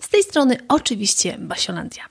Z 0.00 0.08
tej 0.08 0.22
strony 0.22 0.56
oczywiście 0.68 1.38
Basiolandia. 1.38 2.04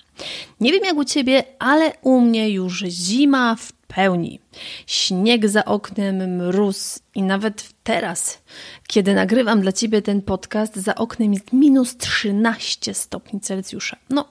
Nie 0.60 0.72
wiem 0.72 0.84
jak 0.84 0.98
u 0.98 1.06
Ciebie, 1.06 1.44
ale 1.60 1.92
u 2.02 2.22
mnie 2.22 2.50
już 2.50 2.84
zima 2.88 3.56
w 3.56 3.72
pełni. 3.72 4.40
Śnieg 4.88 5.50
za 5.50 5.66
oknem, 5.66 6.36
mróz 6.36 7.00
i 7.16 7.24
nawet 7.24 7.70
teraz, 7.84 8.42
kiedy 8.88 9.14
nagrywam 9.14 9.62
dla 9.62 9.72
Ciebie 9.72 10.02
ten 10.02 10.22
podcast, 10.22 10.76
za 10.76 10.96
oknem 10.96 11.34
jest 11.34 11.54
minus 11.54 11.98
13 11.98 12.94
stopni 12.94 13.40
Celsjusza. 13.40 13.98
No, 14.10 14.26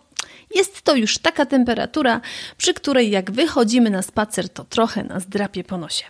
jest 0.54 0.82
to 0.82 0.96
już 0.96 1.18
taka 1.18 1.46
temperatura, 1.46 2.20
przy 2.56 2.74
której 2.74 3.10
jak 3.10 3.30
wychodzimy 3.30 3.90
na 3.90 4.02
spacer, 4.02 4.48
to 4.48 4.64
trochę 4.64 5.04
nas 5.04 5.26
drapie 5.26 5.64
po 5.64 5.78
nosie. 5.78 6.04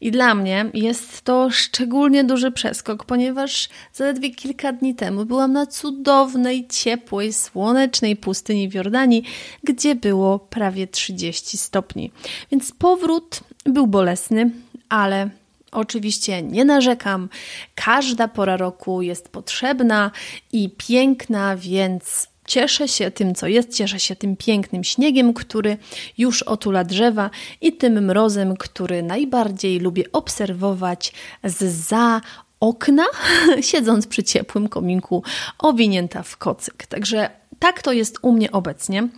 I 0.00 0.10
dla 0.10 0.34
mnie 0.34 0.66
jest 0.74 1.22
to 1.22 1.50
szczególnie 1.50 2.24
duży 2.24 2.52
przeskok, 2.52 3.04
ponieważ 3.04 3.68
zaledwie 3.92 4.30
kilka 4.30 4.72
dni 4.72 4.94
temu 4.94 5.24
byłam 5.24 5.52
na 5.52 5.66
cudownej, 5.66 6.66
ciepłej, 6.68 7.32
słonecznej 7.32 8.16
pustyni 8.16 8.68
w 8.68 8.74
Jordanii, 8.74 9.24
gdzie 9.64 9.94
było 9.94 10.38
prawie 10.38 10.86
30 10.86 11.58
stopni. 11.58 12.10
Więc 12.50 12.72
powrót 12.72 13.40
był 13.64 13.86
bolesny, 13.86 14.50
ale 14.88 15.30
Oczywiście 15.72 16.42
nie 16.42 16.64
narzekam. 16.64 17.28
Każda 17.74 18.28
pora 18.28 18.56
roku 18.56 19.02
jest 19.02 19.28
potrzebna 19.28 20.10
i 20.52 20.70
piękna, 20.70 21.56
więc 21.56 22.28
Cieszę 22.52 22.88
się 22.88 23.10
tym, 23.10 23.34
co 23.34 23.46
jest, 23.46 23.74
cieszę 23.74 24.00
się 24.00 24.16
tym 24.16 24.36
pięknym 24.36 24.84
śniegiem, 24.84 25.34
który 25.34 25.76
już 26.18 26.42
otula 26.42 26.84
drzewa 26.84 27.30
i 27.60 27.72
tym 27.72 28.04
mrozem, 28.04 28.56
który 28.56 29.02
najbardziej 29.02 29.78
lubię 29.80 30.04
obserwować 30.12 31.12
z 31.44 31.64
za 31.88 32.20
okna, 32.60 33.04
siedząc 33.70 34.06
przy 34.06 34.22
ciepłym 34.22 34.68
kominku, 34.68 35.22
owinięta 35.58 36.22
w 36.22 36.36
kocyk. 36.36 36.86
Także 36.86 37.30
tak 37.58 37.82
to 37.82 37.92
jest 37.92 38.18
u 38.22 38.32
mnie 38.32 38.52
obecnie. 38.52 39.08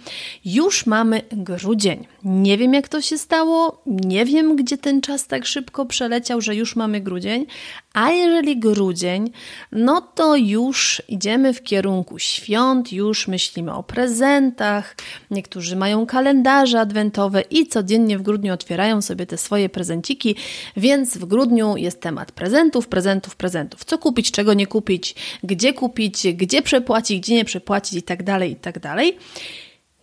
Już 0.45 0.87
mamy 0.87 1.23
grudzień. 1.33 2.07
Nie 2.25 2.59
wiem, 2.59 2.75
jak 2.75 2.89
to 2.89 3.01
się 3.01 3.19
stało, 3.19 3.83
nie 3.87 4.25
wiem, 4.25 4.57
gdzie 4.57 4.79
ten 4.79 5.01
czas 5.01 5.27
tak 5.27 5.47
szybko 5.47 5.87
przeleciał, 5.87 6.41
że 6.41 6.55
już 6.55 6.77
mamy 6.77 7.01
grudzień, 7.01 7.47
a 7.95 8.11
jeżeli 8.11 8.59
grudzień, 8.59 9.31
no 9.73 10.01
to 10.01 10.37
już 10.37 11.03
idziemy 11.09 11.53
w 11.53 11.63
kierunku 11.63 12.19
świąt, 12.19 12.93
już 12.93 13.29
myślimy 13.29 13.75
o 13.75 13.83
prezentach. 13.83 14.97
Niektórzy 15.31 15.77
mają 15.77 16.07
kalendarze 16.07 16.81
adwentowe 16.81 17.41
i 17.41 17.67
codziennie 17.67 18.19
w 18.19 18.23
grudniu 18.23 18.55
otwierają 18.55 19.03
sobie 19.03 19.27
te 19.27 19.37
swoje 19.37 19.69
prezenciki, 19.69 20.37
więc 20.77 21.17
w 21.17 21.25
grudniu 21.25 21.77
jest 21.77 22.01
temat 22.01 22.33
prezentów, 22.33 22.89
prezentów, 22.89 23.37
prezentów. 23.37 23.85
Co 23.85 23.99
kupić, 23.99 24.31
czego 24.31 24.55
nie 24.55 24.67
kupić, 24.67 25.15
gdzie 25.43 25.73
kupić, 25.73 26.27
gdzie 26.35 26.63
przepłacić, 26.63 27.21
gdzie 27.21 27.35
nie 27.35 27.45
przepłacić 27.45 27.99
i 27.99 28.03
tak 28.03 28.23
dalej, 28.23 28.53
i 28.53 28.57
tak 28.57 28.79
dalej. 28.79 29.19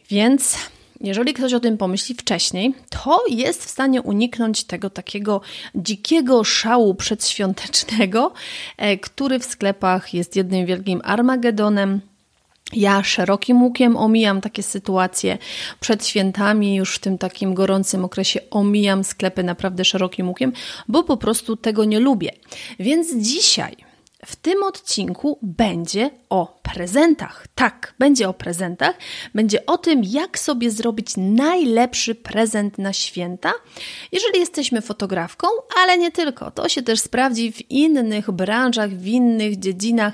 Więc 0.10 0.58
jeżeli 1.04 1.34
ktoś 1.34 1.54
o 1.54 1.60
tym 1.60 1.78
pomyśli 1.78 2.16
wcześniej, 2.16 2.74
to 2.90 3.24
jest 3.30 3.66
w 3.66 3.70
stanie 3.70 4.02
uniknąć 4.02 4.64
tego 4.64 4.90
takiego 4.90 5.42
dzikiego 5.76 6.44
szału 6.44 6.96
przedświątecznego, 6.96 8.32
e, 8.78 8.98
który 8.98 9.40
w 9.40 9.46
sklepach 9.46 10.14
jest 10.14 10.36
jednym 10.36 10.66
wielkim 10.66 11.02
armagedonem. 11.04 12.02
Ja 12.74 13.04
szerokim 13.04 13.64
łukiem 13.64 13.98
omijam 13.98 14.42
takie 14.42 14.64
sytuacje 14.64 15.38
przed 15.80 16.08
świętami, 16.08 16.76
już 16.76 16.96
w 16.96 17.00
tym 17.00 17.18
takim 17.18 17.54
gorącym 17.54 18.06
okresie 18.06 18.40
omijam 18.52 19.04
sklepy 19.04 19.44
naprawdę 19.44 19.86
szerokim 19.86 20.30
łukiem, 20.30 20.54
bo 20.88 21.04
po 21.04 21.18
prostu 21.18 21.56
tego 21.56 21.86
nie 21.86 22.00
lubię. 22.00 22.32
Więc 22.80 23.16
dzisiaj 23.18 23.91
w 24.26 24.36
tym 24.36 24.64
odcinku 24.64 25.40
będzie 25.42 26.10
o 26.30 26.60
prezentach. 26.64 27.48
Tak, 27.56 27.94
będzie 28.00 28.30
o 28.30 28.34
prezentach. 28.34 28.96
Będzie 29.36 29.66
o 29.66 29.78
tym, 29.78 30.02
jak 30.04 30.40
sobie 30.40 30.72
zrobić 30.72 31.18
najlepszy 31.18 32.16
prezent 32.16 32.78
na 32.78 32.94
święta, 32.94 33.54
jeżeli 34.12 34.40
jesteśmy 34.40 34.82
fotografką, 34.82 35.48
ale 35.78 35.98
nie 35.98 36.12
tylko. 36.12 36.52
To 36.52 36.70
się 36.70 36.82
też 36.82 37.00
sprawdzi 37.00 37.52
w 37.52 37.72
innych 37.72 38.32
branżach, 38.32 38.90
w 38.90 39.08
innych 39.08 39.60
dziedzinach 39.60 40.14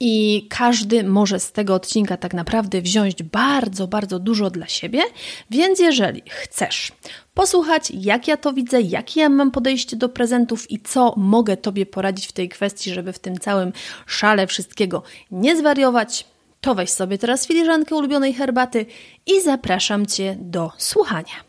i 0.00 0.46
każdy 0.50 1.04
może 1.04 1.40
z 1.40 1.52
tego 1.52 1.74
odcinka 1.74 2.16
tak 2.16 2.34
naprawdę 2.34 2.82
wziąć 2.82 3.22
bardzo, 3.22 3.88
bardzo 3.88 4.18
dużo 4.18 4.50
dla 4.50 4.66
siebie. 4.66 5.02
Więc 5.50 5.78
jeżeli 5.78 6.22
chcesz 6.28 6.92
posłuchać, 7.34 7.90
jak 7.90 8.28
ja 8.28 8.36
to 8.36 8.52
widzę, 8.52 8.80
jakie 8.80 9.20
ja 9.20 9.28
mam 9.28 9.50
podejście 9.50 9.96
do 9.96 10.08
prezentów 10.08 10.70
i 10.70 10.80
co 10.80 11.14
mogę 11.16 11.56
Tobie 11.56 11.86
poradzić 11.86 12.26
w 12.26 12.32
tej 12.32 12.48
kwestii, 12.48 12.94
żeby 12.94 13.12
w 13.12 13.18
tym 13.18 13.38
całym 13.38 13.72
szale 14.06 14.46
wszystkiego 14.46 15.02
nie 15.30 15.56
zwariować, 15.56 16.24
to 16.60 16.74
weź 16.74 16.90
sobie 16.90 17.18
teraz 17.18 17.46
filiżankę 17.46 17.94
ulubionej 17.94 18.34
herbaty 18.34 18.86
i 19.26 19.40
zapraszam 19.40 20.06
Cię 20.06 20.36
do 20.40 20.72
słuchania. 20.78 21.47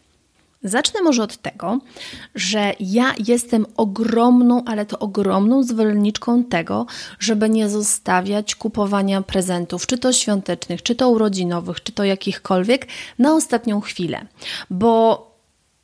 Zacznę 0.64 1.02
może 1.02 1.24
od 1.24 1.38
tego, 1.38 1.80
że 2.36 2.74
ja 2.80 3.14
jestem 3.28 3.66
ogromną, 3.78 4.64
ale 4.66 4.86
to 4.86 5.00
ogromną 5.00 5.64
zwolenniczką 5.64 6.44
tego, 6.44 6.86
żeby 7.20 7.50
nie 7.50 7.70
zostawiać 7.70 8.56
kupowania 8.56 9.22
prezentów, 9.22 9.88
czy 9.88 9.98
to 9.98 10.14
świątecznych, 10.14 10.84
czy 10.84 10.96
to 10.96 11.10
urodzinowych, 11.10 11.84
czy 11.84 11.92
to 11.92 12.04
jakichkolwiek, 12.04 12.88
na 13.20 13.34
ostatnią 13.34 13.82
chwilę. 13.82 14.26
Bo 14.70 15.29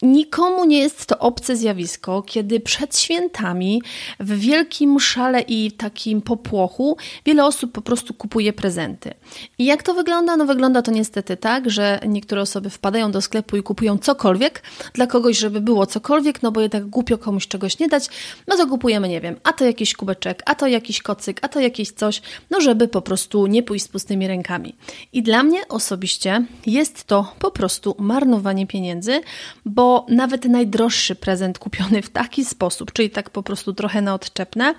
Nikomu 0.05 0.65
nie 0.65 0.79
jest 0.79 1.05
to 1.05 1.19
obce 1.19 1.55
zjawisko, 1.55 2.21
kiedy 2.21 2.59
przed 2.59 2.97
świętami 2.97 3.81
w 4.19 4.39
wielkim 4.39 4.99
szale 4.99 5.41
i 5.41 5.71
takim 5.71 6.21
popłochu 6.21 6.97
wiele 7.25 7.45
osób 7.45 7.71
po 7.71 7.81
prostu 7.81 8.13
kupuje 8.13 8.53
prezenty. 8.53 9.13
I 9.57 9.65
jak 9.65 9.83
to 9.83 9.93
wygląda? 9.93 10.37
No 10.37 10.45
wygląda 10.45 10.81
to 10.81 10.91
niestety 10.91 11.37
tak, 11.37 11.69
że 11.69 11.99
niektóre 12.07 12.41
osoby 12.41 12.69
wpadają 12.69 13.11
do 13.11 13.21
sklepu 13.21 13.57
i 13.57 13.63
kupują 13.63 13.97
cokolwiek 13.97 14.63
dla 14.93 15.07
kogoś, 15.07 15.37
żeby 15.37 15.61
było 15.61 15.85
cokolwiek, 15.85 16.43
no 16.43 16.51
bo 16.51 16.61
jednak 16.61 16.85
głupio 16.85 17.17
komuś 17.17 17.47
czegoś 17.47 17.79
nie 17.79 17.87
dać, 17.87 18.07
no 18.47 18.57
to 18.57 18.67
kupujemy, 18.67 19.09
nie 19.09 19.21
wiem, 19.21 19.35
a 19.43 19.53
to 19.53 19.65
jakiś 19.65 19.93
kubeczek, 19.93 20.43
a 20.45 20.55
to 20.55 20.67
jakiś 20.67 21.01
kocyk, 21.01 21.39
a 21.41 21.47
to 21.47 21.59
jakieś 21.59 21.91
coś, 21.91 22.21
no 22.49 22.61
żeby 22.61 22.87
po 22.87 23.01
prostu 23.01 23.47
nie 23.47 23.63
pójść 23.63 23.85
z 23.85 23.87
pustymi 23.87 24.27
rękami. 24.27 24.75
I 25.13 25.23
dla 25.23 25.43
mnie 25.43 25.67
osobiście 25.67 26.45
jest 26.65 27.03
to 27.03 27.33
po 27.39 27.51
prostu 27.51 27.95
marnowanie 27.99 28.67
pieniędzy, 28.67 29.21
bo 29.65 29.94
nawet 30.09 30.45
najdroższy 30.45 31.15
prezent 31.15 31.59
kupiony 31.59 32.01
w 32.01 32.09
taki 32.09 32.45
sposób, 32.45 32.91
czyli 32.93 33.09
tak 33.09 33.29
po 33.29 33.43
prostu 33.43 33.73
trochę 33.73 34.01
na 34.01 34.13
odczepne, 34.13 34.75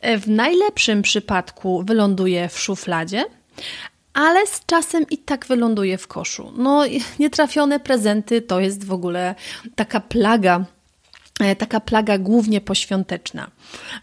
e, 0.00 0.18
w 0.18 0.28
najlepszym 0.28 1.02
przypadku 1.02 1.82
wyląduje 1.86 2.48
w 2.48 2.58
szufladzie, 2.58 3.24
ale 4.14 4.46
z 4.46 4.66
czasem 4.66 5.04
i 5.10 5.18
tak 5.18 5.46
wyląduje 5.46 5.98
w 5.98 6.08
koszu. 6.08 6.52
No, 6.56 6.84
nietrafione 7.18 7.80
prezenty 7.80 8.42
to 8.42 8.60
jest 8.60 8.84
w 8.84 8.92
ogóle 8.92 9.34
taka 9.74 10.00
plaga 10.00 10.64
taka 11.56 11.80
plaga 11.80 12.18
głównie 12.18 12.60
poświąteczna. 12.60 13.50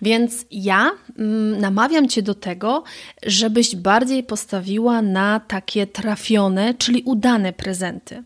Więc 0.01 0.45
ja 0.51 0.91
mm, 1.17 1.59
namawiam 1.59 2.07
Cię 2.09 2.21
do 2.21 2.35
tego, 2.35 2.83
żebyś 3.25 3.75
bardziej 3.75 4.23
postawiła 4.23 5.01
na 5.01 5.39
takie 5.39 5.87
trafione, 5.87 6.73
czyli 6.73 7.03
udane 7.03 7.53
prezenty. 7.53 8.23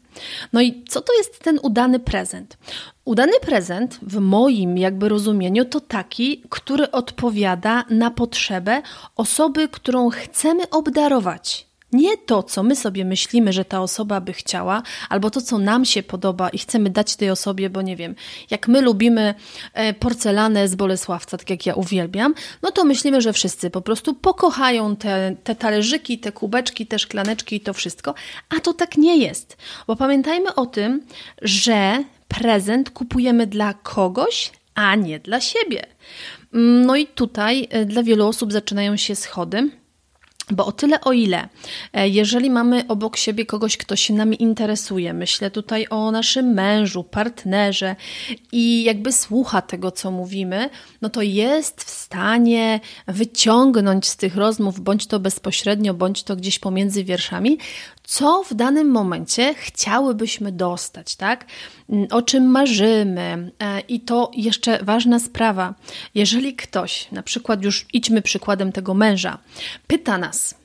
No 0.53 0.61
i 0.61 0.83
co 0.87 1.01
to 1.01 1.13
jest 1.17 1.39
ten 1.39 1.59
udany 1.61 1.99
prezent? 1.99 2.57
Udany 3.05 3.39
prezent 3.41 3.99
w 4.01 4.19
moim 4.19 4.77
jakby 4.77 5.09
rozumieniu 5.09 5.65
to 5.65 5.79
taki, 5.79 6.43
który 6.49 6.91
odpowiada 6.91 7.85
na 7.89 8.11
potrzebę 8.11 8.81
osoby, 9.15 9.67
którą 9.67 10.09
chcemy 10.09 10.69
obdarować 10.69 11.72
Nie 11.93 12.17
to, 12.17 12.43
co 12.43 12.63
my 12.63 12.75
sobie 12.75 13.05
myślimy, 13.05 13.53
że 13.53 13.65
ta 13.65 13.81
osoba 13.81 14.21
by 14.21 14.33
chciała, 14.33 14.83
albo 15.09 15.29
to, 15.29 15.41
co 15.41 15.57
nam 15.57 15.85
się 15.85 16.03
podoba 16.03 16.49
i 16.49 16.57
chcemy 16.57 16.89
dać 16.89 17.15
tej 17.15 17.29
osobie, 17.29 17.69
bo 17.69 17.81
nie 17.81 17.95
wiem, 17.95 18.15
jak 18.49 18.67
my 18.67 18.81
lubimy 18.81 19.35
e, 19.73 19.93
porcelanę 19.93 20.67
z 20.67 20.75
Bolesławca, 20.75 21.37
tak 21.37 21.49
jak 21.49 21.65
ja 21.65 21.73
uwielbiam, 21.73 22.33
no 22.61 22.71
to 22.71 22.85
myślimy, 22.85 23.21
że 23.21 23.33
wszyscy 23.33 23.69
po 23.69 23.81
prostu 23.81 24.13
pokochają 24.13 24.95
te, 24.95 25.35
te 25.43 25.55
talerzyki, 25.55 26.19
te 26.19 26.31
kubeczki, 26.31 26.87
te 26.87 26.99
szklaneczki 26.99 27.55
i 27.55 27.59
to 27.59 27.73
wszystko, 27.73 28.13
a 28.57 28.59
to 28.59 28.73
tak 28.73 28.97
nie 28.97 29.17
jest. 29.17 29.57
Bo 29.87 29.95
pamiętajmy 29.95 30.55
o 30.55 30.65
tym, 30.65 31.05
że 31.41 32.03
prezent 32.27 32.89
kupujemy 32.89 33.47
dla 33.47 33.73
kogoś, 33.73 34.51
a 34.75 34.95
nie 34.95 35.19
dla 35.19 35.41
siebie. 35.41 35.85
No 36.85 36.95
i 36.95 37.07
tutaj 37.07 37.67
e, 37.69 37.85
dla 37.85 38.03
wielu 38.03 38.27
osób 38.27 38.53
zaczynają 38.53 38.97
się 38.97 39.15
schody 39.15 39.82
bo 40.51 40.65
o 40.65 40.71
tyle, 40.71 41.01
o 41.01 41.13
ile, 41.13 41.49
e, 41.93 42.09
jeżeli 42.09 42.49
mamy 42.49 42.87
obok 42.87 43.17
siebie 43.17 43.45
kogoś, 43.45 43.77
kto 43.77 43.95
się 43.95 44.13
nami 44.13 44.41
interesuje, 44.41 45.13
myślę 45.13 45.51
tutaj 45.51 45.87
o 45.89 46.11
naszym 46.11 46.53
mężu, 46.53 47.03
partnerze 47.03 47.95
i 48.51 48.83
jakby 48.83 49.11
słucha 49.11 49.61
tego, 49.61 49.91
co 49.91 50.11
mówimy, 50.11 50.69
no 51.01 51.09
to 51.09 51.21
jest 51.21 51.83
w 51.83 51.89
stanie 51.89 52.79
wyciągnąć 53.07 54.07
z 54.07 54.15
tych 54.15 54.35
rozmów, 54.35 54.79
bądź 54.79 55.07
to 55.07 55.19
bezpośrednio, 55.19 55.93
bądź 55.93 56.23
to 56.23 56.35
gdzieś 56.35 56.59
pomiędzy 56.59 57.03
wierszami, 57.03 57.57
co 58.03 58.43
w 58.43 58.53
danym 58.53 58.91
momencie 58.91 59.53
chciałybyśmy 59.53 60.51
dostać, 60.51 61.15
tak? 61.15 61.45
O 62.11 62.21
czym 62.21 62.43
marzymy. 62.45 63.51
E, 63.59 63.79
I 63.79 63.99
to 63.99 64.31
jeszcze 64.33 64.83
ważna 64.83 65.19
sprawa. 65.19 65.73
Jeżeli 66.15 66.55
ktoś, 66.55 67.11
na 67.11 67.23
przykład 67.23 67.63
już 67.63 67.85
idźmy 67.93 68.21
przykładem 68.21 68.71
tego 68.71 68.93
męża, 68.93 69.37
pyta 69.87 70.17
nas, 70.17 70.55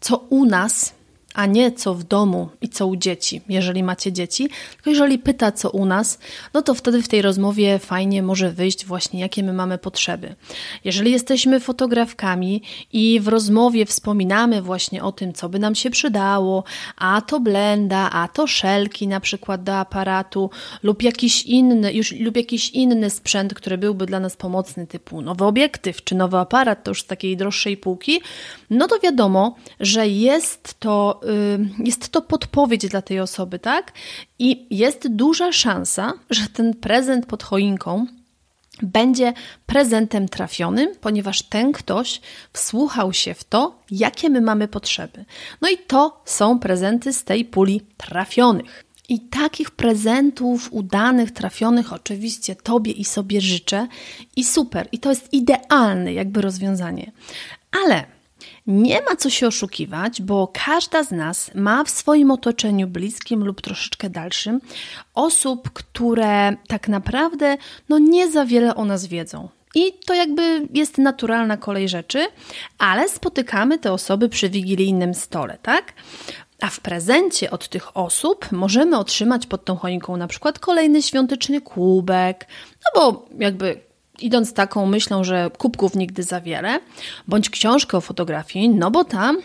co 0.00 0.16
u 0.16 0.44
nas 0.44 0.94
a 1.36 1.46
nie 1.46 1.72
co 1.72 1.94
w 1.94 2.04
domu 2.04 2.48
i 2.60 2.68
co 2.68 2.86
u 2.86 2.96
dzieci, 2.96 3.40
jeżeli 3.48 3.82
macie 3.82 4.12
dzieci. 4.12 4.48
Tylko 4.74 4.90
jeżeli 4.90 5.18
pyta, 5.18 5.52
co 5.52 5.70
u 5.70 5.86
nas, 5.86 6.18
no 6.54 6.62
to 6.62 6.74
wtedy 6.74 7.02
w 7.02 7.08
tej 7.08 7.22
rozmowie 7.22 7.78
fajnie 7.78 8.22
może 8.22 8.50
wyjść 8.50 8.86
właśnie, 8.86 9.20
jakie 9.20 9.42
my 9.42 9.52
mamy 9.52 9.78
potrzeby. 9.78 10.34
Jeżeli 10.84 11.12
jesteśmy 11.12 11.60
fotografkami 11.60 12.62
i 12.92 13.20
w 13.20 13.28
rozmowie 13.28 13.86
wspominamy 13.86 14.62
właśnie 14.62 15.04
o 15.04 15.12
tym, 15.12 15.32
co 15.32 15.48
by 15.48 15.58
nam 15.58 15.74
się 15.74 15.90
przydało, 15.90 16.64
a 16.96 17.20
to 17.20 17.40
blenda, 17.40 18.10
a 18.12 18.28
to 18.28 18.46
szelki 18.46 19.08
na 19.08 19.20
przykład 19.20 19.62
do 19.62 19.76
aparatu 19.76 20.50
lub 20.82 21.02
jakiś 21.02 21.42
inny, 21.42 21.92
już, 21.92 22.12
lub 22.12 22.36
jakiś 22.36 22.70
inny 22.70 23.10
sprzęt, 23.10 23.54
który 23.54 23.78
byłby 23.78 24.06
dla 24.06 24.20
nas 24.20 24.36
pomocny, 24.36 24.86
typu 24.86 25.22
nowy 25.22 25.44
obiektyw 25.44 26.04
czy 26.04 26.14
nowy 26.14 26.38
aparat, 26.38 26.84
to 26.84 26.90
już 26.90 27.02
z 27.02 27.06
takiej 27.06 27.36
droższej 27.36 27.76
półki, 27.76 28.20
no 28.70 28.88
to 28.88 28.98
wiadomo, 28.98 29.56
że 29.80 30.08
jest 30.08 30.80
to 30.80 31.20
jest 31.78 32.08
to 32.08 32.22
podpowiedź 32.22 32.88
dla 32.88 33.02
tej 33.02 33.20
osoby, 33.20 33.58
tak? 33.58 33.92
I 34.38 34.66
jest 34.70 35.08
duża 35.08 35.52
szansa, 35.52 36.12
że 36.30 36.48
ten 36.48 36.74
prezent 36.74 37.26
pod 37.26 37.42
choinką 37.42 38.06
będzie 38.82 39.32
prezentem 39.66 40.28
trafionym, 40.28 40.88
ponieważ 41.00 41.42
ten 41.42 41.72
ktoś 41.72 42.20
wsłuchał 42.52 43.12
się 43.12 43.34
w 43.34 43.44
to, 43.44 43.82
jakie 43.90 44.30
my 44.30 44.40
mamy 44.40 44.68
potrzeby. 44.68 45.24
No 45.60 45.68
i 45.68 45.78
to 45.78 46.22
są 46.24 46.58
prezenty 46.58 47.12
z 47.12 47.24
tej 47.24 47.44
puli 47.44 47.80
trafionych. 47.96 48.84
I 49.08 49.20
takich 49.20 49.70
prezentów 49.70 50.68
udanych, 50.72 51.30
trafionych 51.30 51.92
oczywiście 51.92 52.56
Tobie 52.56 52.92
i 52.92 53.04
sobie 53.04 53.40
życzę. 53.40 53.86
I 54.36 54.44
super, 54.44 54.88
i 54.92 54.98
to 54.98 55.10
jest 55.10 55.32
idealne 55.32 56.12
jakby 56.12 56.40
rozwiązanie. 56.40 57.12
Ale 57.84 58.15
nie 58.66 59.02
ma 59.02 59.16
co 59.16 59.30
się 59.30 59.46
oszukiwać, 59.46 60.22
bo 60.22 60.52
każda 60.52 61.02
z 61.02 61.10
nas 61.10 61.50
ma 61.54 61.84
w 61.84 61.90
swoim 61.90 62.30
otoczeniu 62.30 62.88
bliskim 62.88 63.44
lub 63.44 63.60
troszeczkę 63.60 64.10
dalszym 64.10 64.60
osób, 65.14 65.70
które 65.70 66.56
tak 66.68 66.88
naprawdę 66.88 67.56
no 67.88 67.98
nie 67.98 68.30
za 68.30 68.44
wiele 68.44 68.74
o 68.74 68.84
nas 68.84 69.06
wiedzą. 69.06 69.48
I 69.74 69.92
to 70.06 70.14
jakby 70.14 70.68
jest 70.74 70.98
naturalna 70.98 71.56
kolej 71.56 71.88
rzeczy, 71.88 72.26
ale 72.78 73.08
spotykamy 73.08 73.78
te 73.78 73.92
osoby 73.92 74.28
przy 74.28 74.50
wigilijnym 74.50 75.14
stole, 75.14 75.58
tak? 75.62 75.92
A 76.60 76.66
w 76.66 76.80
prezencie 76.80 77.50
od 77.50 77.68
tych 77.68 77.96
osób 77.96 78.52
możemy 78.52 78.98
otrzymać 78.98 79.46
pod 79.46 79.64
tą 79.64 79.76
choinką 79.76 80.16
na 80.16 80.26
przykład 80.26 80.58
kolejny 80.58 81.02
świąteczny 81.02 81.60
kubek, 81.60 82.46
no 82.84 83.00
bo 83.00 83.26
jakby 83.38 83.85
idąc 84.20 84.52
taką 84.52 84.86
myślą, 84.86 85.24
że 85.24 85.50
kubków 85.58 85.94
nigdy 85.94 86.22
za 86.22 86.40
wiele, 86.40 86.80
bądź 87.28 87.50
książkę 87.50 87.96
o 87.96 88.00
fotografii, 88.00 88.68
no 88.68 88.90
bo 88.90 89.04
tam 89.04 89.38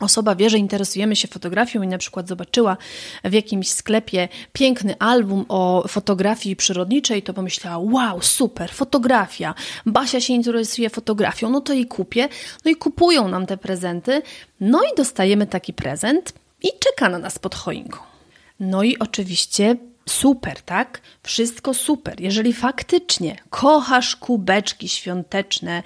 osoba 0.00 0.34
wie, 0.34 0.50
że 0.50 0.58
interesujemy 0.58 1.16
się 1.16 1.28
fotografią 1.28 1.82
i 1.82 1.86
na 1.86 1.98
przykład 1.98 2.28
zobaczyła 2.28 2.76
w 3.24 3.32
jakimś 3.32 3.70
sklepie 3.70 4.28
piękny 4.52 4.98
album 4.98 5.44
o 5.48 5.84
fotografii 5.88 6.56
przyrodniczej, 6.56 7.22
to 7.22 7.34
pomyślała, 7.34 7.78
wow, 7.78 8.22
super, 8.22 8.70
fotografia, 8.72 9.54
Basia 9.86 10.20
się 10.20 10.32
interesuje 10.32 10.90
fotografią, 10.90 11.50
no 11.50 11.60
to 11.60 11.72
jej 11.72 11.86
kupię, 11.86 12.28
no 12.64 12.70
i 12.70 12.76
kupują 12.76 13.28
nam 13.28 13.46
te 13.46 13.56
prezenty, 13.56 14.22
no 14.60 14.82
i 14.82 14.96
dostajemy 14.96 15.46
taki 15.46 15.72
prezent 15.72 16.32
i 16.62 16.68
czeka 16.78 17.08
na 17.08 17.18
nas 17.18 17.38
pod 17.38 17.54
choinką. 17.54 17.98
No 18.60 18.82
i 18.82 18.98
oczywiście 18.98 19.76
super, 20.08 20.62
tak? 20.62 21.00
Wszystko 21.22 21.74
super. 21.74 22.20
Jeżeli 22.20 22.52
faktycznie 22.52 23.36
kochasz 23.50 24.16
kubeczki 24.16 24.88
świąteczne 24.88 25.82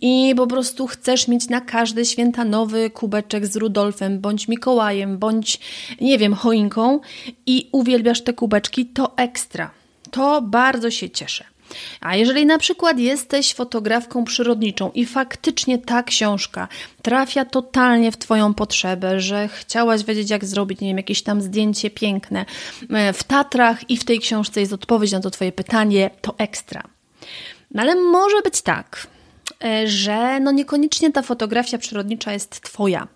i 0.00 0.34
po 0.36 0.46
prostu 0.46 0.86
chcesz 0.86 1.28
mieć 1.28 1.48
na 1.48 1.60
każde 1.60 2.04
święta 2.04 2.44
nowy 2.44 2.90
kubeczek 2.90 3.46
z 3.46 3.56
Rudolfem, 3.56 4.20
bądź 4.20 4.48
Mikołajem, 4.48 5.18
bądź 5.18 5.60
nie 6.00 6.18
wiem, 6.18 6.34
choinką 6.34 7.00
i 7.46 7.68
uwielbiasz 7.72 8.22
te 8.24 8.32
kubeczki, 8.32 8.86
to 8.86 9.16
ekstra. 9.16 9.70
To 10.10 10.42
bardzo 10.42 10.90
się 10.90 11.10
cieszę. 11.10 11.55
A 12.00 12.16
jeżeli 12.16 12.46
na 12.46 12.58
przykład 12.58 12.98
jesteś 12.98 13.54
fotografką 13.54 14.24
przyrodniczą 14.24 14.90
i 14.94 15.06
faktycznie 15.06 15.78
ta 15.78 16.02
książka 16.02 16.68
trafia 17.02 17.44
totalnie 17.44 18.12
w 18.12 18.16
Twoją 18.16 18.54
potrzebę, 18.54 19.20
że 19.20 19.48
chciałaś 19.48 20.04
wiedzieć, 20.04 20.30
jak 20.30 20.44
zrobić, 20.44 20.80
nie 20.80 20.88
wiem, 20.88 20.96
jakieś 20.96 21.22
tam 21.22 21.42
zdjęcie 21.42 21.90
piękne 21.90 22.44
e, 22.90 23.12
w 23.12 23.24
Tatrach 23.24 23.90
i 23.90 23.96
w 23.96 24.04
tej 24.04 24.18
książce 24.18 24.60
jest 24.60 24.72
odpowiedź 24.72 25.12
na 25.12 25.20
to 25.20 25.30
Twoje 25.30 25.52
pytanie, 25.52 26.10
to 26.20 26.34
ekstra. 26.38 26.82
No 27.70 27.82
ale 27.82 27.94
może 27.94 28.42
być 28.44 28.62
tak, 28.62 29.06
e, 29.64 29.88
że 29.88 30.40
no 30.40 30.52
niekoniecznie 30.52 31.12
ta 31.12 31.22
fotografia 31.22 31.78
przyrodnicza 31.78 32.32
jest 32.32 32.60
Twoja. 32.60 33.08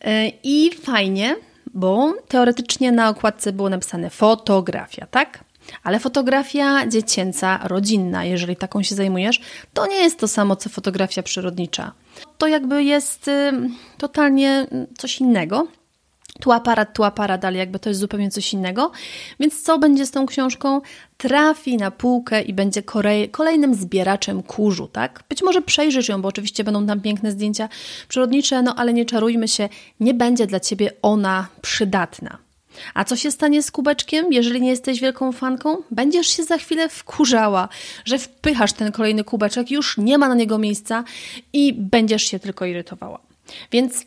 E, 0.00 0.28
I 0.28 0.70
fajnie, 0.82 1.36
bo 1.74 2.14
teoretycznie 2.28 2.92
na 2.92 3.08
okładce 3.08 3.52
było 3.52 3.68
napisane 3.68 4.10
fotografia, 4.10 5.06
tak? 5.06 5.44
Ale 5.82 6.00
fotografia 6.00 6.86
dziecięca, 6.86 7.60
rodzinna, 7.62 8.24
jeżeli 8.24 8.56
taką 8.56 8.82
się 8.82 8.94
zajmujesz, 8.94 9.40
to 9.74 9.86
nie 9.86 9.96
jest 9.96 10.18
to 10.18 10.28
samo 10.28 10.56
co 10.56 10.68
fotografia 10.68 11.22
przyrodnicza. 11.22 11.92
To 12.38 12.46
jakby 12.46 12.84
jest 12.84 13.30
totalnie 13.98 14.66
coś 14.98 15.20
innego. 15.20 15.66
Tu 16.40 16.52
aparat, 16.52 16.94
tu 16.94 17.04
aparat, 17.04 17.44
ale 17.44 17.58
jakby 17.58 17.78
to 17.78 17.88
jest 17.88 18.00
zupełnie 18.00 18.30
coś 18.30 18.52
innego. 18.52 18.90
Więc 19.40 19.62
co 19.62 19.78
będzie 19.78 20.06
z 20.06 20.10
tą 20.10 20.26
książką? 20.26 20.80
Trafi 21.16 21.76
na 21.76 21.90
półkę 21.90 22.42
i 22.42 22.52
będzie 22.52 22.82
kolejnym 23.30 23.74
zbieraczem 23.74 24.42
kurzu, 24.42 24.88
tak? 24.88 25.24
Być 25.28 25.42
może 25.42 25.62
przejrzysz 25.62 26.08
ją, 26.08 26.22
bo 26.22 26.28
oczywiście 26.28 26.64
będą 26.64 26.86
tam 26.86 27.00
piękne 27.00 27.32
zdjęcia 27.32 27.68
przyrodnicze, 28.08 28.62
no 28.62 28.74
ale 28.74 28.92
nie 28.92 29.04
czarujmy 29.04 29.48
się, 29.48 29.68
nie 30.00 30.14
będzie 30.14 30.46
dla 30.46 30.60
Ciebie 30.60 30.90
ona 31.02 31.46
przydatna. 31.62 32.38
A 32.94 33.04
co 33.04 33.16
się 33.16 33.30
stanie 33.30 33.62
z 33.62 33.70
kubeczkiem, 33.70 34.32
jeżeli 34.32 34.60
nie 34.60 34.70
jesteś 34.70 35.00
wielką 35.00 35.32
fanką? 35.32 35.76
Będziesz 35.90 36.26
się 36.26 36.44
za 36.44 36.58
chwilę 36.58 36.88
wkurzała, 36.88 37.68
że 38.04 38.18
wpychasz 38.18 38.72
ten 38.72 38.92
kolejny 38.92 39.24
kubeczek, 39.24 39.70
już 39.70 39.98
nie 39.98 40.18
ma 40.18 40.28
na 40.28 40.34
niego 40.34 40.58
miejsca 40.58 41.04
i 41.52 41.72
będziesz 41.72 42.22
się 42.22 42.38
tylko 42.38 42.64
irytowała. 42.64 43.18
Więc 43.72 44.06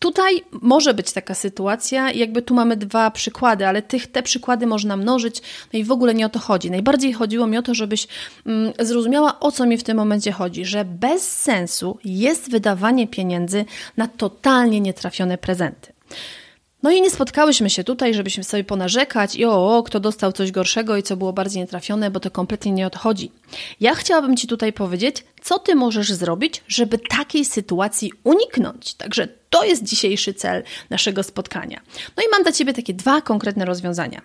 Tutaj 0.00 0.44
może 0.52 0.94
być 0.94 1.12
taka 1.12 1.34
sytuacja, 1.34 2.12
jakby 2.12 2.42
tu 2.42 2.54
mamy 2.54 2.76
dwa 2.76 3.10
przykłady, 3.10 3.66
ale 3.66 3.82
tych, 3.82 4.06
te 4.06 4.22
przykłady 4.22 4.66
można 4.66 4.96
mnożyć, 4.96 5.42
no 5.72 5.78
i 5.78 5.84
w 5.84 5.92
ogóle 5.92 6.14
nie 6.14 6.26
o 6.26 6.28
to 6.28 6.38
chodzi. 6.38 6.70
Najbardziej 6.70 7.12
chodziło 7.12 7.46
mi 7.46 7.58
o 7.58 7.62
to, 7.62 7.74
żebyś 7.74 8.08
mm, 8.46 8.72
zrozumiała, 8.78 9.40
o 9.40 9.52
co 9.52 9.66
mi 9.66 9.78
w 9.78 9.82
tym 9.82 9.96
momencie 9.96 10.32
chodzi, 10.32 10.64
że 10.64 10.84
bez 10.84 11.36
sensu 11.36 11.98
jest 12.04 12.50
wydawanie 12.50 13.06
pieniędzy 13.06 13.64
na 13.96 14.08
totalnie 14.08 14.80
nietrafione 14.80 15.38
prezenty. 15.38 15.92
No 16.82 16.90
i 16.90 17.02
nie 17.02 17.10
spotkałyśmy 17.10 17.70
się 17.70 17.84
tutaj, 17.84 18.14
żebyśmy 18.14 18.44
sobie 18.44 18.64
ponarzekać 18.64 19.36
i 19.36 19.44
o, 19.44 19.76
o, 19.76 19.82
kto 19.82 20.00
dostał 20.00 20.32
coś 20.32 20.52
gorszego 20.52 20.96
i 20.96 21.02
co 21.02 21.16
było 21.16 21.32
bardziej 21.32 21.62
nietrafione, 21.62 22.10
bo 22.10 22.20
to 22.20 22.30
kompletnie 22.30 22.72
nie 22.72 22.86
odchodzi. 22.86 23.32
Ja 23.80 23.94
chciałabym 23.94 24.36
Ci 24.36 24.46
tutaj 24.46 24.72
powiedzieć, 24.72 25.24
co 25.42 25.58
Ty 25.58 25.74
możesz 25.74 26.12
zrobić, 26.12 26.64
żeby 26.68 26.98
takiej 26.98 27.44
sytuacji 27.44 28.12
uniknąć. 28.24 28.94
Także 28.94 29.28
to 29.50 29.64
jest 29.64 29.84
dzisiejszy 29.84 30.34
cel 30.34 30.62
naszego 30.90 31.22
spotkania. 31.22 31.80
No 32.16 32.22
i 32.22 32.26
mam 32.32 32.42
dla 32.42 32.52
Ciebie 32.52 32.72
takie 32.72 32.94
dwa 32.94 33.20
konkretne 33.20 33.64
rozwiązania. 33.64 34.22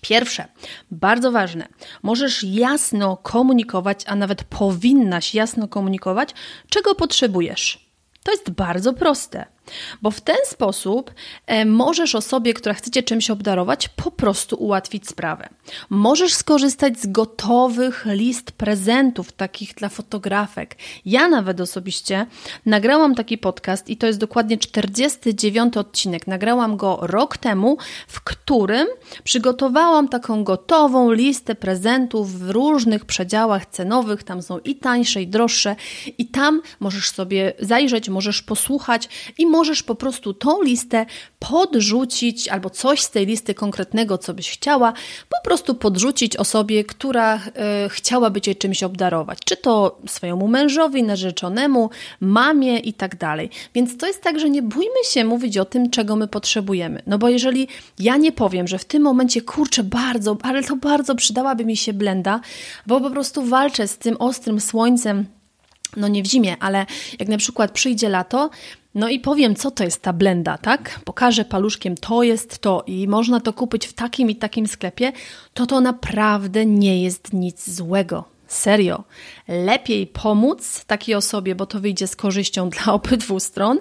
Pierwsze, 0.00 0.44
bardzo 0.90 1.32
ważne, 1.32 1.68
możesz 2.02 2.44
jasno 2.44 3.16
komunikować, 3.16 4.02
a 4.06 4.16
nawet 4.16 4.44
powinnaś 4.44 5.34
jasno 5.34 5.68
komunikować, 5.68 6.30
czego 6.68 6.94
potrzebujesz. 6.94 7.90
To 8.22 8.32
jest 8.32 8.50
bardzo 8.50 8.92
proste. 8.92 9.55
Bo 10.02 10.10
w 10.10 10.20
ten 10.20 10.36
sposób 10.44 11.10
e, 11.46 11.64
możesz 11.64 12.14
osobie, 12.14 12.54
która 12.54 12.74
chcecie 12.74 13.02
czymś 13.02 13.30
obdarować, 13.30 13.88
po 13.88 14.10
prostu 14.10 14.56
ułatwić 14.56 15.08
sprawę. 15.08 15.48
Możesz 15.90 16.34
skorzystać 16.34 17.00
z 17.00 17.06
gotowych 17.06 18.04
list 18.06 18.52
prezentów, 18.52 19.32
takich 19.32 19.74
dla 19.74 19.88
fotografek. 19.88 20.76
Ja 21.04 21.28
nawet 21.28 21.60
osobiście 21.60 22.26
nagrałam 22.66 23.14
taki 23.14 23.38
podcast 23.38 23.88
i 23.88 23.96
to 23.96 24.06
jest 24.06 24.18
dokładnie 24.18 24.58
49 24.58 25.76
odcinek. 25.76 26.26
Nagrałam 26.26 26.76
go 26.76 26.98
rok 27.02 27.36
temu, 27.36 27.76
w 28.08 28.20
którym 28.20 28.86
przygotowałam 29.24 30.08
taką 30.08 30.44
gotową 30.44 31.12
listę 31.12 31.54
prezentów 31.54 32.38
w 32.38 32.50
różnych 32.50 33.04
przedziałach 33.04 33.66
cenowych. 33.66 34.22
Tam 34.22 34.42
są 34.42 34.58
i 34.58 34.76
tańsze, 34.76 35.22
i 35.22 35.26
droższe, 35.26 35.76
i 36.18 36.26
tam 36.26 36.62
możesz 36.80 37.10
sobie 37.10 37.52
zajrzeć, 37.58 38.08
możesz 38.08 38.42
posłuchać 38.42 39.08
i 39.38 39.46
możesz 39.56 39.82
po 39.82 39.94
prostu 39.94 40.34
tą 40.34 40.62
listę 40.62 41.06
podrzucić 41.38 42.48
albo 42.48 42.70
coś 42.70 43.00
z 43.00 43.10
tej 43.10 43.26
listy 43.26 43.54
konkretnego, 43.54 44.18
co 44.18 44.34
byś 44.34 44.50
chciała, 44.50 44.92
po 45.28 45.44
prostu 45.44 45.74
podrzucić 45.74 46.36
osobie, 46.36 46.84
która 46.84 47.36
y, 47.36 47.40
chciałaby 47.88 48.40
Cię 48.40 48.54
czymś 48.54 48.82
obdarować. 48.82 49.38
Czy 49.44 49.56
to 49.56 49.98
swojemu 50.08 50.48
mężowi, 50.48 51.02
narzeczonemu, 51.02 51.90
mamie 52.20 52.78
i 52.78 52.92
tak 52.92 53.16
dalej. 53.16 53.50
Więc 53.74 53.96
to 53.96 54.06
jest 54.06 54.22
tak, 54.22 54.40
że 54.40 54.50
nie 54.50 54.62
bójmy 54.62 55.04
się 55.10 55.24
mówić 55.24 55.58
o 55.58 55.64
tym, 55.64 55.90
czego 55.90 56.16
my 56.16 56.28
potrzebujemy. 56.28 57.02
No 57.06 57.18
bo 57.18 57.28
jeżeli 57.28 57.68
ja 57.98 58.16
nie 58.16 58.32
powiem, 58.32 58.68
że 58.68 58.78
w 58.78 58.84
tym 58.84 59.02
momencie, 59.02 59.40
kurczę, 59.42 59.84
bardzo, 59.84 60.36
ale 60.42 60.62
to 60.62 60.76
bardzo 60.76 61.14
przydałaby 61.14 61.64
mi 61.64 61.76
się 61.76 61.92
blenda, 61.92 62.40
bo 62.86 63.00
po 63.00 63.10
prostu 63.10 63.42
walczę 63.42 63.88
z 63.88 63.98
tym 63.98 64.16
ostrym 64.18 64.60
słońcem, 64.60 65.26
no 65.96 66.08
nie 66.08 66.22
w 66.22 66.26
zimie, 66.26 66.56
ale 66.60 66.86
jak 67.18 67.28
na 67.28 67.38
przykład 67.38 67.70
przyjdzie 67.70 68.08
lato, 68.08 68.50
no 68.96 69.08
i 69.08 69.20
powiem, 69.20 69.54
co 69.54 69.70
to 69.70 69.84
jest 69.84 70.02
ta 70.02 70.12
blenda, 70.12 70.58
tak? 70.58 71.00
Pokażę 71.04 71.44
paluszkiem, 71.44 71.94
to 71.94 72.22
jest 72.22 72.58
to 72.58 72.84
i 72.86 73.08
można 73.08 73.40
to 73.40 73.52
kupić 73.52 73.86
w 73.86 73.92
takim 73.92 74.30
i 74.30 74.36
takim 74.36 74.66
sklepie, 74.66 75.12
to 75.54 75.66
to 75.66 75.80
naprawdę 75.80 76.66
nie 76.66 77.02
jest 77.02 77.32
nic 77.32 77.70
złego. 77.70 78.24
Serio. 78.46 79.04
Lepiej 79.48 80.06
pomóc 80.06 80.84
takiej 80.84 81.14
osobie, 81.14 81.54
bo 81.54 81.66
to 81.66 81.80
wyjdzie 81.80 82.06
z 82.06 82.16
korzyścią 82.16 82.70
dla 82.84 82.92
obydwu 82.92 83.40
stron, 83.40 83.78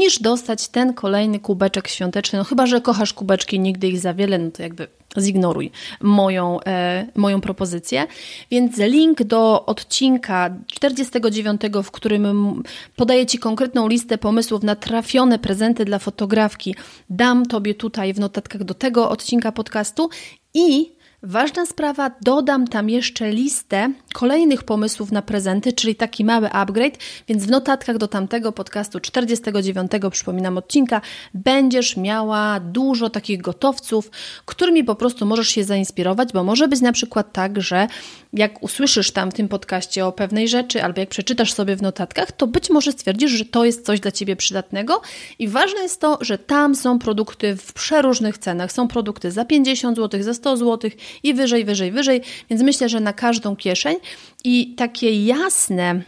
niż 0.00 0.18
dostać 0.18 0.68
ten 0.68 0.94
kolejny 0.94 1.40
kubeczek 1.40 1.88
świąteczny. 1.88 2.38
No 2.38 2.44
chyba, 2.44 2.66
że 2.66 2.80
kochasz 2.80 3.12
kubeczki, 3.12 3.60
nigdy 3.60 3.88
ich 3.88 4.00
za 4.00 4.14
wiele, 4.14 4.38
no 4.38 4.50
to 4.50 4.62
jakby 4.62 4.86
zignoruj 5.18 5.70
moją, 6.00 6.60
e, 6.60 7.06
moją 7.16 7.40
propozycję. 7.40 8.06
Więc 8.50 8.76
link 8.78 9.22
do 9.22 9.66
odcinka 9.66 10.50
49, 10.66 11.60
w 11.82 11.90
którym 11.90 12.62
podaję 12.96 13.26
Ci 13.26 13.38
konkretną 13.38 13.88
listę 13.88 14.18
pomysłów 14.18 14.62
na 14.62 14.76
trafione 14.76 15.38
prezenty 15.38 15.84
dla 15.84 15.98
fotografki, 15.98 16.74
dam 17.10 17.46
Tobie 17.46 17.74
tutaj 17.74 18.14
w 18.14 18.20
notatkach 18.20 18.64
do 18.64 18.74
tego 18.74 19.10
odcinka 19.10 19.52
podcastu 19.52 20.08
i 20.54 20.99
Ważna 21.22 21.66
sprawa, 21.66 22.10
dodam 22.22 22.66
tam 22.68 22.90
jeszcze 22.90 23.30
listę 23.30 23.92
kolejnych 24.14 24.62
pomysłów 24.62 25.12
na 25.12 25.22
prezenty, 25.22 25.72
czyli 25.72 25.94
taki 25.94 26.24
mały 26.24 26.52
upgrade, 26.52 26.98
więc 27.28 27.44
w 27.44 27.50
notatkach 27.50 27.98
do 27.98 28.08
tamtego 28.08 28.52
podcastu 28.52 29.00
49, 29.00 29.92
przypominam 30.10 30.58
odcinka, 30.58 31.00
będziesz 31.34 31.96
miała 31.96 32.60
dużo 32.60 33.10
takich 33.10 33.40
gotowców, 33.40 34.10
którymi 34.44 34.84
po 34.84 34.94
prostu 34.94 35.26
możesz 35.26 35.48
się 35.48 35.64
zainspirować, 35.64 36.32
bo 36.32 36.44
może 36.44 36.68
być 36.68 36.80
na 36.80 36.92
przykład 36.92 37.32
tak, 37.32 37.62
że 37.62 37.86
jak 38.32 38.62
usłyszysz 38.62 39.10
tam 39.10 39.30
w 39.30 39.34
tym 39.34 39.48
podcaście 39.48 40.06
o 40.06 40.12
pewnej 40.12 40.48
rzeczy, 40.48 40.82
albo 40.82 41.00
jak 41.00 41.08
przeczytasz 41.08 41.52
sobie 41.52 41.76
w 41.76 41.82
notatkach, 41.82 42.32
to 42.32 42.46
być 42.46 42.70
może 42.70 42.92
stwierdzisz, 42.92 43.30
że 43.30 43.44
to 43.44 43.64
jest 43.64 43.86
coś 43.86 44.00
dla 44.00 44.12
Ciebie 44.12 44.36
przydatnego. 44.36 45.00
I 45.38 45.48
ważne 45.48 45.80
jest 45.80 46.00
to, 46.00 46.18
że 46.20 46.38
tam 46.38 46.74
są 46.74 46.98
produkty 46.98 47.56
w 47.56 47.72
przeróżnych 47.72 48.38
cenach. 48.38 48.72
Są 48.72 48.88
produkty 48.88 49.30
za 49.30 49.44
50 49.44 49.96
zł, 49.96 50.22
za 50.22 50.34
100 50.34 50.56
zł 50.56 50.90
i 51.22 51.34
wyżej, 51.34 51.64
wyżej, 51.64 51.92
wyżej, 51.92 52.20
więc 52.50 52.62
myślę, 52.62 52.88
że 52.88 53.00
na 53.00 53.12
każdą 53.12 53.56
kieszeń. 53.56 53.96
I 54.44 54.74
takie 54.76 55.24
jasne 55.24 56.02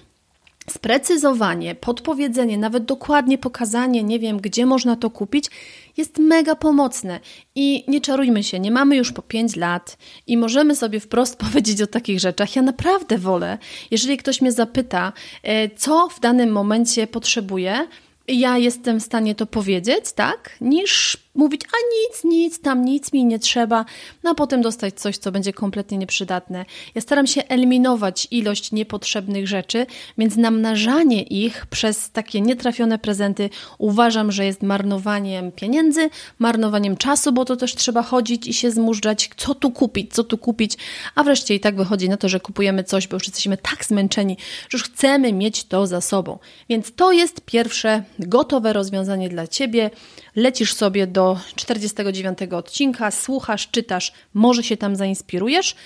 sprecyzowanie, 0.71 1.75
podpowiedzenie, 1.75 2.59
nawet 2.59 2.85
dokładnie 2.85 3.39
pokazanie, 3.39 4.03
nie 4.03 4.19
wiem, 4.19 4.41
gdzie 4.41 4.67
można 4.67 4.97
to 4.97 5.11
kupić, 5.11 5.47
jest 5.97 6.19
mega 6.19 6.55
pomocne. 6.55 7.21
I 7.55 7.85
nie 7.89 8.01
czarujmy 8.01 8.43
się, 8.43 8.61
nie 8.61 8.71
mamy 8.71 8.97
już 8.97 9.13
po 9.13 9.23
5 9.23 9.57
lat 9.57 9.97
i 10.27 10.37
możemy 10.37 10.77
sobie 10.77 11.01
wprost 11.01 11.37
powiedzieć 11.45 11.83
o 11.83 11.87
takich 11.87 12.21
rzeczach. 12.21 12.57
Ja 12.57 12.63
naprawdę 12.63 13.19
wolę, 13.19 13.59
jeżeli 13.91 14.17
ktoś 14.17 14.41
mnie 14.41 14.53
zapyta, 14.53 15.13
e, 15.43 15.69
co 15.71 16.09
w 16.09 16.21
danym 16.21 16.51
momencie 16.51 17.07
potrzebuję, 17.07 17.87
ja 18.29 18.59
jestem 18.59 19.01
w 19.01 19.03
stanie 19.03 19.35
to 19.35 19.47
powiedzieć, 19.47 20.13
tak, 20.13 20.57
niż 20.61 21.17
mówić, 21.35 21.63
a 21.65 21.77
nic, 21.95 22.25
nic, 22.25 22.61
tam 22.61 22.85
nic 22.85 23.13
mi 23.13 23.25
nie 23.25 23.39
trzeba, 23.39 23.85
no 24.23 24.31
a 24.31 24.35
potem 24.35 24.63
dostać 24.63 24.95
coś, 24.95 25.19
co 25.19 25.33
będzie 25.33 25.53
kompletnie 25.53 25.99
nieprzydatne. 25.99 26.65
Ja 26.95 27.01
staram 27.01 27.27
się 27.27 27.43
eliminować 27.49 28.29
ilość 28.31 28.73
niepotrzebnych 28.73 29.49
rzeczy, 29.49 29.87
więc 30.19 30.37
namnażanie 30.37 31.23
ich 31.23 31.67
przez 31.67 32.11
takie 32.11 32.41
nietrafione 32.41 32.99
prezenty 32.99 33.51
uważam, 33.79 34.33
że 34.33 34.45
jest 34.45 34.63
marnowaniem 34.63 35.53
pieniędzy, 35.53 36.11
marnowaniem 36.39 36.97
czasu, 36.97 37.33
bo 37.33 37.45
to 37.45 37.57
też 37.57 37.75
trzeba 37.75 38.03
chodzić 38.03 38.47
i 38.47 38.55
się 38.55 38.71
zmużdżać, 38.71 39.31
co 39.37 39.55
tu 39.55 39.71
kupić, 39.71 40.15
co 40.15 40.25
tu 40.25 40.39
kupić, 40.39 40.77
a 41.15 41.25
wreszcie 41.25 41.55
i 41.55 41.61
tak 41.61 41.77
wychodzi 41.77 42.09
na 42.09 42.17
to, 42.17 42.29
że 42.29 42.41
kupujemy 42.41 42.85
coś, 42.85 43.09
bo 43.09 43.17
już 43.17 43.27
jesteśmy 43.27 43.57
tak 43.57 43.85
zmęczeni, 43.85 44.37
że 44.69 44.79
już 44.79 44.85
chcemy 44.85 45.33
mieć 45.33 45.65
to 45.65 45.87
za 45.87 46.01
sobą. 46.01 46.39
Więc 46.69 46.95
to 46.95 47.13
jest 47.13 47.41
pierwsze 47.41 48.03
gotowe 48.19 48.73
rozwiązanie 48.73 49.29
dla 49.29 49.47
Ciebie. 49.47 49.91
Lecisz 50.37 50.75
sobie 50.75 51.07
do 51.07 51.39
49 51.57 52.39
odcinka, 52.53 53.11
słuchasz, 53.11 53.69
czytasz, 53.71 54.13
może 54.35 54.63
się 54.63 54.77
tam 54.77 54.97
zainspirujesz. 54.97 55.77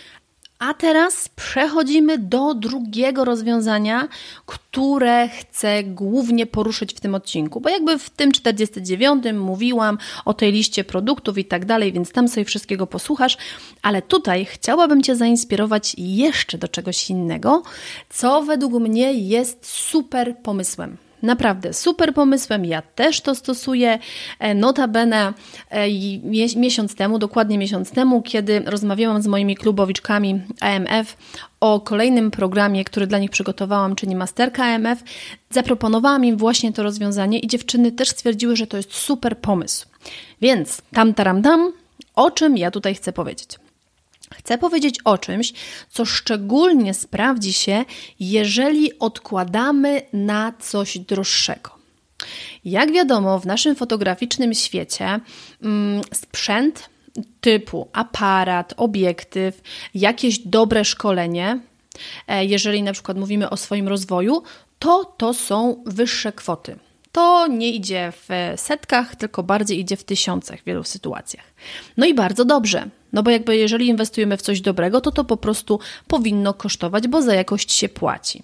A 0.58 0.74
teraz 0.74 1.28
przechodzimy 1.28 2.18
do 2.18 2.54
drugiego 2.54 3.24
rozwiązania, 3.24 4.08
które 4.46 5.28
chcę 5.28 5.84
głównie 5.84 6.46
poruszyć 6.46 6.94
w 6.94 7.00
tym 7.00 7.14
odcinku, 7.14 7.60
bo 7.60 7.68
jakby 7.68 7.98
w 7.98 8.10
tym 8.10 8.32
49 8.32 9.24
mówiłam 9.34 9.98
o 10.24 10.34
tej 10.34 10.52
liście 10.52 10.84
produktów 10.84 11.38
i 11.38 11.44
tak 11.44 11.64
dalej, 11.64 11.92
więc 11.92 12.12
tam 12.12 12.28
sobie 12.28 12.44
wszystkiego 12.44 12.86
posłuchasz, 12.86 13.36
ale 13.82 14.02
tutaj 14.02 14.44
chciałabym 14.44 15.02
Cię 15.02 15.16
zainspirować 15.16 15.94
jeszcze 15.98 16.58
do 16.58 16.68
czegoś 16.68 17.10
innego, 17.10 17.62
co 18.08 18.42
według 18.42 18.72
mnie 18.72 19.12
jest 19.12 19.66
super 19.66 20.36
pomysłem. 20.42 21.05
Naprawdę 21.22 21.72
super 21.72 22.14
pomysłem, 22.14 22.64
ja 22.64 22.82
też 22.82 23.20
to 23.20 23.34
stosuję. 23.34 23.98
E, 24.38 24.54
notabene 24.54 25.32
e, 25.70 25.88
miesiąc 26.56 26.94
temu, 26.94 27.18
dokładnie 27.18 27.58
miesiąc 27.58 27.90
temu, 27.90 28.22
kiedy 28.22 28.62
rozmawiałam 28.66 29.22
z 29.22 29.26
moimi 29.26 29.56
klubowiczkami 29.56 30.40
AMF 30.60 31.16
o 31.60 31.80
kolejnym 31.80 32.30
programie, 32.30 32.84
który 32.84 33.06
dla 33.06 33.18
nich 33.18 33.30
przygotowałam, 33.30 33.96
czyli 33.96 34.16
Masterka 34.16 34.64
AMF, 34.64 35.02
zaproponowałam 35.50 36.24
im 36.24 36.36
właśnie 36.36 36.72
to 36.72 36.82
rozwiązanie 36.82 37.38
i 37.38 37.46
dziewczyny 37.46 37.92
też 37.92 38.08
stwierdziły, 38.08 38.56
że 38.56 38.66
to 38.66 38.76
jest 38.76 38.94
super 38.94 39.38
pomysł. 39.38 39.86
Więc 40.40 40.82
tam 40.92 41.14
taram 41.14 41.42
tam, 41.42 41.72
o 42.14 42.30
czym 42.30 42.56
ja 42.56 42.70
tutaj 42.70 42.94
chcę 42.94 43.12
powiedzieć. 43.12 43.48
Chcę 44.34 44.58
powiedzieć 44.58 44.98
o 45.04 45.18
czymś, 45.18 45.52
co 45.90 46.04
szczególnie 46.04 46.94
sprawdzi 46.94 47.52
się, 47.52 47.84
jeżeli 48.20 48.98
odkładamy 48.98 50.02
na 50.12 50.52
coś 50.60 50.98
droższego. 50.98 51.70
Jak 52.64 52.92
wiadomo, 52.92 53.38
w 53.38 53.46
naszym 53.46 53.76
fotograficznym 53.76 54.54
świecie 54.54 55.20
mm, 55.62 56.02
sprzęt 56.14 56.88
typu 57.40 57.88
aparat, 57.92 58.74
obiektyw, 58.76 59.60
jakieś 59.94 60.38
dobre 60.38 60.84
szkolenie, 60.84 61.60
e, 62.28 62.44
jeżeli 62.44 62.82
na 62.82 62.92
przykład 62.92 63.16
mówimy 63.18 63.50
o 63.50 63.56
swoim 63.56 63.88
rozwoju, 63.88 64.42
to 64.78 65.04
to 65.04 65.34
są 65.34 65.82
wyższe 65.86 66.32
kwoty 66.32 66.78
to 67.16 67.46
nie 67.46 67.70
idzie 67.70 68.12
w 68.12 68.28
setkach, 68.56 69.16
tylko 69.16 69.42
bardziej 69.42 69.80
idzie 69.80 69.96
w 69.96 70.04
tysiącach 70.04 70.60
w 70.60 70.64
wielu 70.64 70.84
sytuacjach. 70.84 71.44
No 71.96 72.06
i 72.06 72.14
bardzo 72.14 72.44
dobrze, 72.44 72.88
no 73.12 73.22
bo 73.22 73.30
jakby 73.30 73.56
jeżeli 73.56 73.86
inwestujemy 73.86 74.36
w 74.36 74.42
coś 74.42 74.60
dobrego, 74.60 75.00
to 75.00 75.12
to 75.12 75.24
po 75.24 75.36
prostu 75.36 75.80
powinno 76.06 76.54
kosztować, 76.54 77.08
bo 77.08 77.22
za 77.22 77.34
jakość 77.34 77.72
się 77.72 77.88
płaci. 77.88 78.42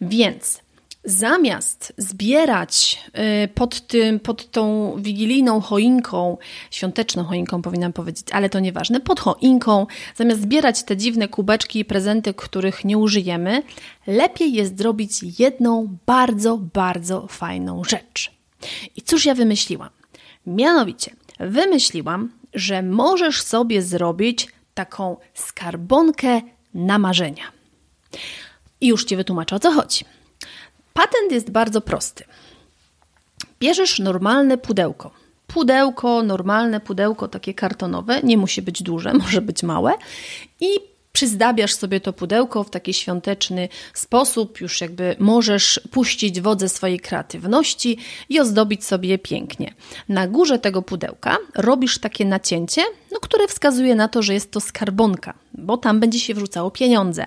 Więc 0.00 0.60
zamiast 1.08 1.92
zbierać 1.96 3.02
y, 3.44 3.48
pod, 3.48 3.86
tym, 3.86 4.20
pod 4.20 4.50
tą 4.50 4.94
wigilijną 4.98 5.60
choinką, 5.60 6.38
świąteczną 6.70 7.24
choinką 7.24 7.62
powinnam 7.62 7.92
powiedzieć, 7.92 8.26
ale 8.32 8.50
to 8.50 8.60
nieważne, 8.60 9.00
pod 9.00 9.20
choinką, 9.20 9.86
zamiast 10.16 10.40
zbierać 10.42 10.82
te 10.82 10.96
dziwne 10.96 11.28
kubeczki 11.28 11.78
i 11.78 11.84
prezenty, 11.84 12.34
których 12.34 12.84
nie 12.84 12.98
użyjemy, 12.98 13.62
lepiej 14.06 14.52
jest 14.52 14.78
zrobić 14.78 15.40
jedną 15.40 15.96
bardzo, 16.06 16.58
bardzo 16.58 17.26
fajną 17.26 17.84
rzecz. 17.84 18.32
I 18.96 19.02
cóż 19.02 19.26
ja 19.26 19.34
wymyśliłam? 19.34 19.90
Mianowicie, 20.46 21.16
wymyśliłam, 21.40 22.32
że 22.54 22.82
możesz 22.82 23.42
sobie 23.42 23.82
zrobić 23.82 24.48
taką 24.74 25.16
skarbonkę 25.34 26.40
na 26.74 26.98
marzenia. 26.98 27.44
I 28.80 28.86
już 28.86 29.04
Ci 29.04 29.16
wytłumaczę 29.16 29.56
o 29.56 29.58
co 29.58 29.72
chodzi. 29.72 30.04
Patent 30.98 31.32
jest 31.32 31.50
bardzo 31.50 31.80
prosty. 31.80 32.24
Bierzesz 33.60 33.98
normalne 33.98 34.58
pudełko. 34.58 35.10
Pudełko, 35.46 36.22
normalne 36.22 36.80
pudełko, 36.80 37.28
takie 37.28 37.54
kartonowe, 37.54 38.20
nie 38.22 38.38
musi 38.38 38.62
być 38.62 38.82
duże, 38.82 39.14
może 39.22 39.40
być 39.42 39.62
małe, 39.62 39.92
i 40.60 40.68
przyzdabiasz 41.12 41.74
sobie 41.74 42.00
to 42.00 42.12
pudełko 42.12 42.64
w 42.64 42.70
taki 42.70 42.94
świąteczny 42.94 43.68
sposób, 43.94 44.60
już 44.60 44.80
jakby 44.80 45.16
możesz 45.18 45.80
puścić 45.90 46.40
wodze 46.40 46.68
swojej 46.68 47.00
kreatywności 47.00 47.98
i 48.28 48.40
ozdobić 48.40 48.84
sobie 48.84 49.08
je 49.08 49.18
pięknie. 49.18 49.74
Na 50.08 50.28
górze 50.28 50.58
tego 50.58 50.82
pudełka 50.82 51.36
robisz 51.54 51.98
takie 51.98 52.24
nacięcie, 52.24 52.82
no, 53.12 53.20
które 53.20 53.48
wskazuje 53.48 53.94
na 53.94 54.08
to, 54.08 54.22
że 54.22 54.34
jest 54.34 54.50
to 54.50 54.60
skarbonka, 54.60 55.34
bo 55.54 55.76
tam 55.76 56.00
będzie 56.00 56.20
się 56.20 56.34
wrzucało 56.34 56.70
pieniądze. 56.70 57.26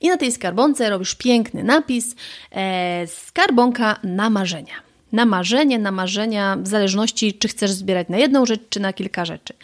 I 0.00 0.08
na 0.08 0.16
tej 0.16 0.32
skarbonce 0.32 0.90
robisz 0.90 1.14
piękny 1.14 1.64
napis 1.64 2.14
e, 2.50 3.06
skarbonka 3.06 3.98
na 4.02 4.30
marzenia 4.30 4.91
na 5.12 5.24
marzenie, 5.24 5.78
na 5.78 5.90
marzenia, 5.90 6.56
w 6.56 6.68
zależności, 6.68 7.34
czy 7.34 7.48
chcesz 7.48 7.70
zbierać 7.70 8.08
na 8.08 8.18
jedną 8.18 8.46
rzecz, 8.46 8.60
czy 8.70 8.80
na 8.80 8.92
kilka 8.92 9.24
rzeczy. 9.24 9.54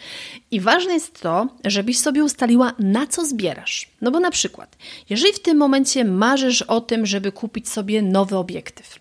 I 0.51 0.59
ważne 0.59 0.93
jest 0.93 1.21
to, 1.21 1.47
żebyś 1.65 1.99
sobie 1.99 2.23
ustaliła, 2.23 2.73
na 2.79 3.07
co 3.07 3.25
zbierasz. 3.25 3.89
No 4.01 4.11
bo 4.11 4.19
na 4.19 4.31
przykład, 4.31 4.77
jeżeli 5.09 5.33
w 5.33 5.39
tym 5.39 5.57
momencie 5.57 6.05
marzysz 6.05 6.61
o 6.61 6.81
tym, 6.81 7.05
żeby 7.05 7.31
kupić 7.31 7.69
sobie 7.69 8.01
nowy 8.01 8.37
obiektyw, 8.37 8.99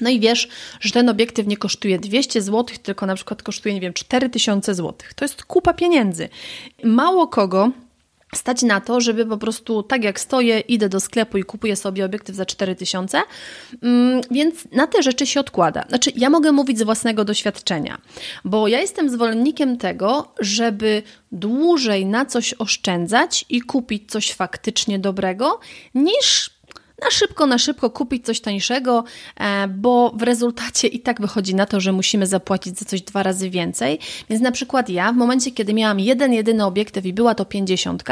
no 0.00 0.10
i 0.10 0.20
wiesz, 0.20 0.48
że 0.80 0.90
ten 0.90 1.08
obiektyw 1.08 1.46
nie 1.46 1.56
kosztuje 1.56 1.98
200 1.98 2.42
zł, 2.42 2.76
tylko 2.82 3.06
na 3.06 3.14
przykład 3.14 3.42
kosztuje, 3.42 3.74
nie 3.74 3.80
wiem, 3.80 3.92
4000 3.92 4.74
zł. 4.74 4.94
To 5.16 5.24
jest 5.24 5.44
kupa 5.44 5.74
pieniędzy. 5.74 6.28
Mało 6.84 7.26
kogo 7.26 7.70
stać 8.34 8.62
na 8.62 8.80
to, 8.80 9.00
żeby 9.00 9.26
po 9.26 9.38
prostu 9.38 9.82
tak 9.82 10.04
jak 10.04 10.20
stoję, 10.20 10.60
idę 10.60 10.88
do 10.88 11.00
sklepu 11.00 11.38
i 11.38 11.42
kupuję 11.42 11.76
sobie 11.76 12.04
obiektyw 12.04 12.36
za 12.36 12.46
4000, 12.46 13.22
mm, 13.82 14.20
więc 14.30 14.54
na 14.72 14.86
te 14.86 15.02
rzeczy 15.02 15.26
się 15.26 15.40
odkłada. 15.40 15.84
Znaczy, 15.88 16.12
ja 16.16 16.30
mogę 16.30 16.52
mówić 16.52 16.78
z 16.78 16.82
własnego 16.82 17.24
doświadczenia, 17.24 17.98
bo 18.44 18.68
ja 18.68 18.80
jestem 18.80 19.10
zwolennikiem 19.10 19.76
tego, 19.76 20.32
żeby 20.40 21.02
dłużej 21.32 22.06
na 22.06 22.26
coś 22.26 22.54
oszczędzać 22.54 23.44
i 23.48 23.60
kupić 23.60 24.10
coś 24.10 24.32
faktycznie 24.32 24.98
dobrego, 24.98 25.60
niż 25.94 26.57
na 27.02 27.10
szybko, 27.10 27.46
na 27.46 27.58
szybko 27.58 27.90
kupić 27.90 28.26
coś 28.26 28.40
tańszego, 28.40 29.04
e, 29.36 29.68
bo 29.68 30.12
w 30.16 30.22
rezultacie 30.22 30.88
i 30.88 31.00
tak 31.00 31.20
wychodzi 31.20 31.54
na 31.54 31.66
to, 31.66 31.80
że 31.80 31.92
musimy 31.92 32.26
zapłacić 32.26 32.78
za 32.78 32.84
coś 32.84 33.02
dwa 33.02 33.22
razy 33.22 33.50
więcej. 33.50 33.98
Więc 34.30 34.42
na 34.42 34.52
przykład 34.52 34.88
ja, 34.88 35.12
w 35.12 35.16
momencie, 35.16 35.50
kiedy 35.50 35.74
miałam 35.74 36.00
jeden, 36.00 36.32
jedyny 36.32 36.64
obiektyw 36.64 37.06
i 37.06 37.12
była 37.12 37.34
to 37.34 37.44
50, 37.44 38.04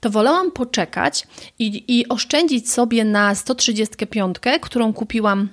to 0.00 0.10
wolałam 0.10 0.50
poczekać 0.50 1.26
i, 1.58 1.84
i 1.98 2.08
oszczędzić 2.08 2.70
sobie 2.70 3.04
na 3.04 3.34
135, 3.34 4.36
którą 4.60 4.92
kupiłam 4.92 5.48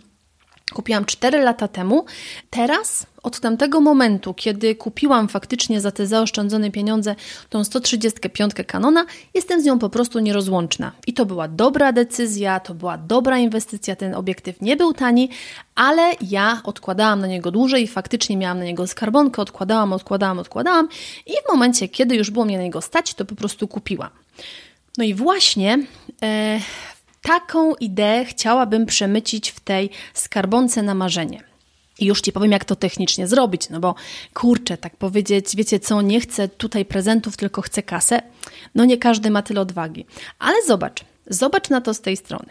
Kupiłam 0.74 1.06
4 1.06 1.40
lata 1.40 1.68
temu. 1.68 2.06
Teraz, 2.50 3.06
od 3.24 3.40
tamtego 3.40 3.82
momentu, 3.82 4.34
kiedy 4.34 4.76
kupiłam 4.76 5.28
faktycznie 5.28 5.82
za 5.82 5.92
te 5.92 6.08
zaoszczędzone 6.08 6.72
pieniądze 6.72 7.16
tą 7.50 7.64
135 7.64 8.54
Canona, 8.68 9.06
jestem 9.34 9.62
z 9.62 9.66
nią 9.66 9.80
po 9.80 9.90
prostu 9.90 10.20
nierozłączna. 10.20 10.92
I 11.08 11.14
to 11.14 11.26
była 11.26 11.48
dobra 11.48 11.92
decyzja, 11.92 12.60
to 12.60 12.74
była 12.74 12.98
dobra 12.98 13.38
inwestycja. 13.38 13.96
Ten 13.96 14.16
obiektyw 14.16 14.62
nie 14.62 14.78
był 14.78 14.94
tani, 14.94 15.30
ale 15.76 16.12
ja 16.22 16.62
odkładałam 16.64 17.22
na 17.22 17.28
niego 17.28 17.52
dłużej, 17.52 17.88
faktycznie 17.88 18.38
miałam 18.38 18.60
na 18.60 18.66
niego 18.66 18.88
skarbonkę, 18.88 19.42
odkładałam, 19.42 19.94
odkładałam, 19.94 20.40
odkładałam 20.40 20.88
i 21.26 21.32
w 21.32 21.52
momencie, 21.52 21.88
kiedy 21.88 22.16
już 22.16 22.32
było 22.32 22.46
mnie 22.46 22.58
na 22.58 22.64
niego 22.64 22.82
stać, 22.82 23.14
to 23.14 23.26
po 23.26 23.36
prostu 23.36 23.68
kupiłam. 23.68 24.10
No 24.98 25.04
i 25.04 25.14
właśnie 25.14 25.80
e, 26.22 26.60
Taką 27.22 27.76
ideę 27.76 28.26
chciałabym 28.26 28.86
przemycić 28.86 29.52
w 29.52 29.60
tej 29.60 29.90
skarbonce 30.14 30.84
na 30.84 30.94
marzenie. 30.94 31.44
I 32.00 32.06
już 32.06 32.22
Ci 32.22 32.32
powiem, 32.32 32.52
jak 32.52 32.66
to 32.66 32.76
technicznie 32.76 33.28
zrobić, 33.28 33.70
no 33.70 33.80
bo 33.80 33.96
kurczę, 34.34 34.78
tak 34.78 34.98
powiedzieć, 34.98 35.56
wiecie 35.56 35.80
co, 35.80 36.02
nie 36.02 36.22
chcę 36.22 36.48
tutaj 36.48 36.86
prezentów, 36.86 37.38
tylko 37.38 37.62
chcę 37.62 37.84
kasę. 37.84 38.22
No 38.76 38.86
nie 38.86 38.98
każdy 38.98 39.30
ma 39.30 39.42
tyle 39.42 39.62
odwagi. 39.62 40.06
Ale 40.40 40.66
zobacz, 40.68 41.06
zobacz 41.28 41.70
na 41.70 41.82
to 41.82 41.94
z 41.94 42.02
tej 42.02 42.18
strony. 42.18 42.50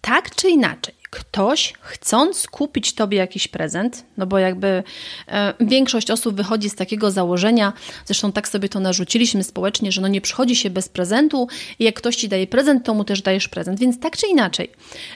Tak 0.00 0.34
czy 0.34 0.48
inaczej, 0.48 0.94
ktoś 1.14 1.72
chcąc 1.80 2.46
kupić 2.46 2.94
tobie 2.94 3.18
jakiś 3.18 3.48
prezent, 3.48 4.04
no 4.16 4.26
bo 4.26 4.38
jakby 4.38 4.82
e, 5.28 5.54
większość 5.60 6.10
osób 6.10 6.36
wychodzi 6.36 6.70
z 6.70 6.74
takiego 6.74 7.10
założenia, 7.10 7.72
zresztą 8.04 8.32
tak 8.32 8.48
sobie 8.48 8.68
to 8.68 8.80
narzuciliśmy 8.80 9.44
społecznie, 9.44 9.92
że 9.92 10.00
no 10.00 10.08
nie 10.08 10.20
przychodzi 10.20 10.56
się 10.56 10.70
bez 10.70 10.88
prezentu 10.88 11.48
i 11.78 11.84
jak 11.84 11.94
ktoś 11.94 12.16
ci 12.16 12.28
daje 12.28 12.46
prezent, 12.46 12.84
to 12.84 12.94
mu 12.94 13.04
też 13.04 13.22
dajesz 13.22 13.48
prezent. 13.48 13.80
Więc 13.80 14.00
tak 14.00 14.16
czy 14.16 14.26
inaczej, 14.26 14.70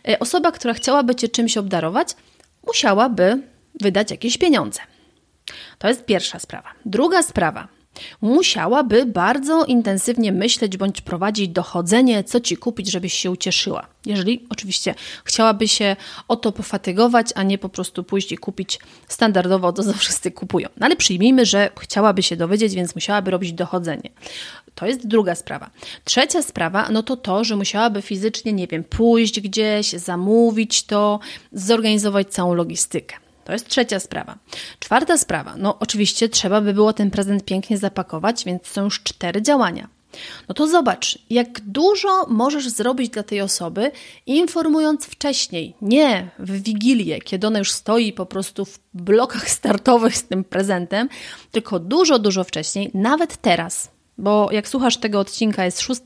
e, 0.08 0.18
osoba, 0.18 0.52
która 0.52 0.74
chciałaby 0.74 1.14
cię 1.14 1.28
czymś 1.28 1.56
obdarować, 1.56 2.08
musiałaby 2.66 3.42
wydać 3.80 4.10
jakieś 4.10 4.38
pieniądze. 4.38 4.80
To 5.78 5.88
jest 5.88 6.04
pierwsza 6.04 6.38
sprawa. 6.38 6.68
Druga 6.86 7.22
sprawa 7.22 7.77
musiałaby 8.20 9.06
bardzo 9.06 9.64
intensywnie 9.64 10.32
myśleć 10.32 10.76
bądź 10.76 11.00
prowadzić 11.00 11.48
dochodzenie, 11.48 12.24
co 12.24 12.40
ci 12.40 12.56
kupić, 12.56 12.90
żebyś 12.90 13.12
się 13.12 13.30
ucieszyła. 13.30 13.86
Jeżeli 14.06 14.46
oczywiście 14.50 14.94
chciałaby 15.24 15.68
się 15.68 15.96
o 16.28 16.36
to 16.36 16.52
pofatygować, 16.52 17.26
a 17.34 17.42
nie 17.42 17.58
po 17.58 17.68
prostu 17.68 18.04
pójść 18.04 18.32
i 18.32 18.38
kupić 18.38 18.78
standardowo 19.08 19.72
to, 19.72 19.82
co 19.88 19.92
wszyscy 19.92 20.30
kupują. 20.30 20.68
No 20.76 20.86
ale 20.86 20.96
przyjmijmy, 20.96 21.46
że 21.46 21.70
chciałaby 21.80 22.22
się 22.22 22.36
dowiedzieć, 22.36 22.74
więc 22.74 22.94
musiałaby 22.94 23.30
robić 23.30 23.52
dochodzenie. 23.52 24.10
To 24.74 24.86
jest 24.86 25.06
druga 25.06 25.34
sprawa. 25.34 25.70
Trzecia 26.04 26.42
sprawa, 26.42 26.88
no 26.90 27.02
to 27.02 27.16
to, 27.16 27.44
że 27.44 27.56
musiałaby 27.56 28.02
fizycznie, 28.02 28.52
nie 28.52 28.66
wiem, 28.66 28.84
pójść 28.84 29.40
gdzieś, 29.40 29.90
zamówić 29.92 30.82
to, 30.82 31.20
zorganizować 31.52 32.28
całą 32.28 32.54
logistykę. 32.54 33.16
To 33.48 33.52
jest 33.52 33.68
trzecia 33.68 34.00
sprawa. 34.00 34.38
Czwarta 34.78 35.18
sprawa, 35.18 35.54
no 35.56 35.78
oczywiście 35.78 36.28
trzeba 36.28 36.60
by 36.60 36.74
było 36.74 36.92
ten 36.92 37.10
prezent 37.10 37.44
pięknie 37.44 37.78
zapakować, 37.78 38.44
więc 38.44 38.66
są 38.66 38.84
już 38.84 39.02
cztery 39.02 39.42
działania. 39.42 39.88
No 40.48 40.54
to 40.54 40.66
zobacz, 40.66 41.18
jak 41.30 41.60
dużo 41.60 42.26
możesz 42.26 42.68
zrobić 42.68 43.10
dla 43.10 43.22
tej 43.22 43.40
osoby, 43.40 43.90
informując 44.26 45.04
wcześniej, 45.04 45.74
nie 45.82 46.30
w 46.38 46.62
wigilię, 46.62 47.20
kiedy 47.20 47.46
ona 47.46 47.58
już 47.58 47.72
stoi 47.72 48.12
po 48.12 48.26
prostu 48.26 48.64
w 48.64 48.78
blokach 48.94 49.50
startowych 49.50 50.16
z 50.16 50.24
tym 50.24 50.44
prezentem, 50.44 51.08
tylko 51.52 51.78
dużo, 51.78 52.18
dużo 52.18 52.44
wcześniej, 52.44 52.90
nawet 52.94 53.36
teraz 53.36 53.90
bo 54.18 54.48
jak 54.52 54.68
słuchasz 54.68 54.96
tego 54.96 55.20
odcinka, 55.20 55.64
jest 55.64 55.80
6, 55.80 56.00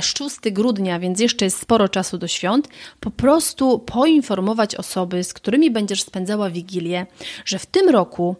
6 0.00 0.36
e, 0.46 0.50
grudnia, 0.50 0.98
więc 0.98 1.20
jeszcze 1.20 1.44
jest 1.44 1.60
sporo 1.60 1.88
czasu 1.88 2.18
do 2.18 2.28
świąt, 2.28 2.68
po 3.00 3.10
prostu 3.10 3.78
poinformować 3.78 4.74
osoby, 4.74 5.24
z 5.24 5.32
którymi 5.32 5.70
będziesz 5.70 6.02
spędzała 6.02 6.50
Wigilię, 6.50 7.06
że 7.44 7.58
w 7.58 7.66
tym 7.66 7.88
roku 7.88 8.36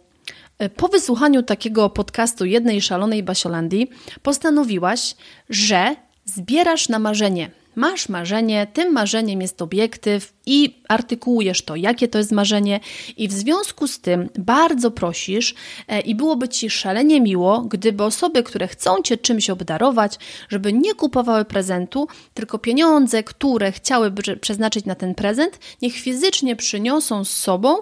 e, 0.59 0.69
po 0.69 0.87
wysłuchaniu 0.87 1.43
takiego 1.43 1.89
podcastu 1.89 2.45
jednej 2.45 2.81
szalonej 2.81 3.23
Basiolandii 3.23 3.89
postanowiłaś, 4.23 5.15
że 5.49 5.95
zbierasz 6.25 6.89
na 6.89 6.99
marzenie. 6.99 7.51
Masz 7.75 8.09
marzenie, 8.09 8.67
tym 8.73 8.93
marzeniem 8.93 9.41
jest 9.41 9.61
obiektyw 9.61 10.33
i 10.49 10.81
artykułujesz 10.87 11.61
to, 11.61 11.75
jakie 11.75 12.07
to 12.07 12.17
jest 12.17 12.31
marzenie, 12.31 12.79
i 13.17 13.27
w 13.27 13.31
związku 13.31 13.87
z 13.87 13.99
tym 13.99 14.29
bardzo 14.39 14.91
prosisz 14.91 15.55
e, 15.87 15.99
i 15.99 16.15
byłoby 16.15 16.49
ci 16.49 16.69
szalenie 16.69 17.21
miło, 17.21 17.61
gdyby 17.61 18.03
osoby, 18.03 18.43
które 18.43 18.67
chcą 18.67 19.01
cię 19.01 19.17
czymś 19.17 19.49
obdarować, 19.49 20.19
żeby 20.49 20.73
nie 20.73 20.93
kupowały 20.93 21.45
prezentu, 21.45 22.07
tylko 22.33 22.59
pieniądze, 22.59 23.23
które 23.23 23.71
chciałyby 23.71 24.37
przeznaczyć 24.37 24.85
na 24.85 24.95
ten 24.95 25.15
prezent, 25.15 25.59
niech 25.81 25.93
fizycznie 25.93 26.55
przyniosą 26.55 27.25
z 27.25 27.29
sobą 27.29 27.77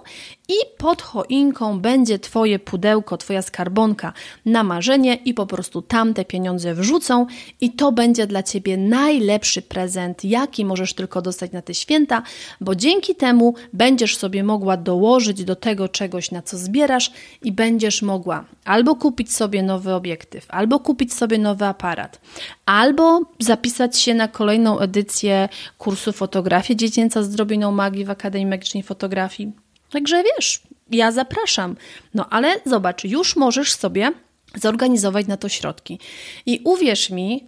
i 0.48 0.54
pod 0.78 1.02
choinką 1.02 1.80
będzie 1.80 2.18
Twoje 2.18 2.58
pudełko, 2.58 3.16
Twoja 3.16 3.42
skarbonka 3.42 4.12
na 4.46 4.62
marzenie 4.62 5.14
i 5.14 5.34
po 5.34 5.46
prostu 5.46 5.82
tam 5.82 6.14
te 6.14 6.24
pieniądze 6.24 6.74
wrzucą 6.74 7.26
i 7.60 7.72
to 7.72 7.92
będzie 7.92 8.26
dla 8.26 8.42
Ciebie 8.42 8.76
najlepszy 8.76 9.62
prezent, 9.62 10.24
jaki 10.24 10.64
możesz 10.64 10.94
tylko 10.94 11.22
dostać 11.22 11.52
na 11.52 11.62
te 11.62 11.74
święta, 11.74 12.22
bo 12.60 12.74
dzięki 12.74 13.14
temu 13.14 13.54
będziesz 13.72 14.16
sobie 14.16 14.44
mogła 14.44 14.76
dołożyć 14.76 15.44
do 15.44 15.56
tego 15.56 15.88
czegoś, 15.88 16.30
na 16.30 16.42
co 16.42 16.58
zbierasz 16.58 17.10
i 17.42 17.52
będziesz 17.52 18.02
mogła 18.02 18.44
albo 18.64 18.96
kupić 18.96 19.34
sobie 19.34 19.62
nowy 19.62 19.94
obiektyw, 19.94 20.46
albo 20.48 20.80
kupić 20.80 21.14
sobie 21.14 21.38
nowy 21.38 21.64
aparat, 21.64 22.20
albo 22.66 23.20
zapisać 23.38 23.98
się 23.98 24.14
na 24.14 24.28
kolejną 24.28 24.78
edycję 24.78 25.48
kursu 25.78 26.12
fotografii 26.12 26.76
dziecięca 26.76 27.22
z 27.22 27.30
drobiną 27.30 27.72
magii 27.72 28.04
w 28.04 28.10
Akademii 28.10 28.46
Magicznej 28.46 28.82
Fotografii 28.82 29.52
Także 29.90 30.22
wiesz, 30.22 30.60
ja 30.90 31.12
zapraszam. 31.12 31.76
No 32.14 32.28
ale 32.30 32.60
zobacz, 32.66 33.04
już 33.04 33.36
możesz 33.36 33.72
sobie 33.72 34.12
zorganizować 34.54 35.26
na 35.26 35.36
to 35.36 35.48
środki. 35.48 35.98
I 36.46 36.60
uwierz 36.64 37.10
mi, 37.10 37.46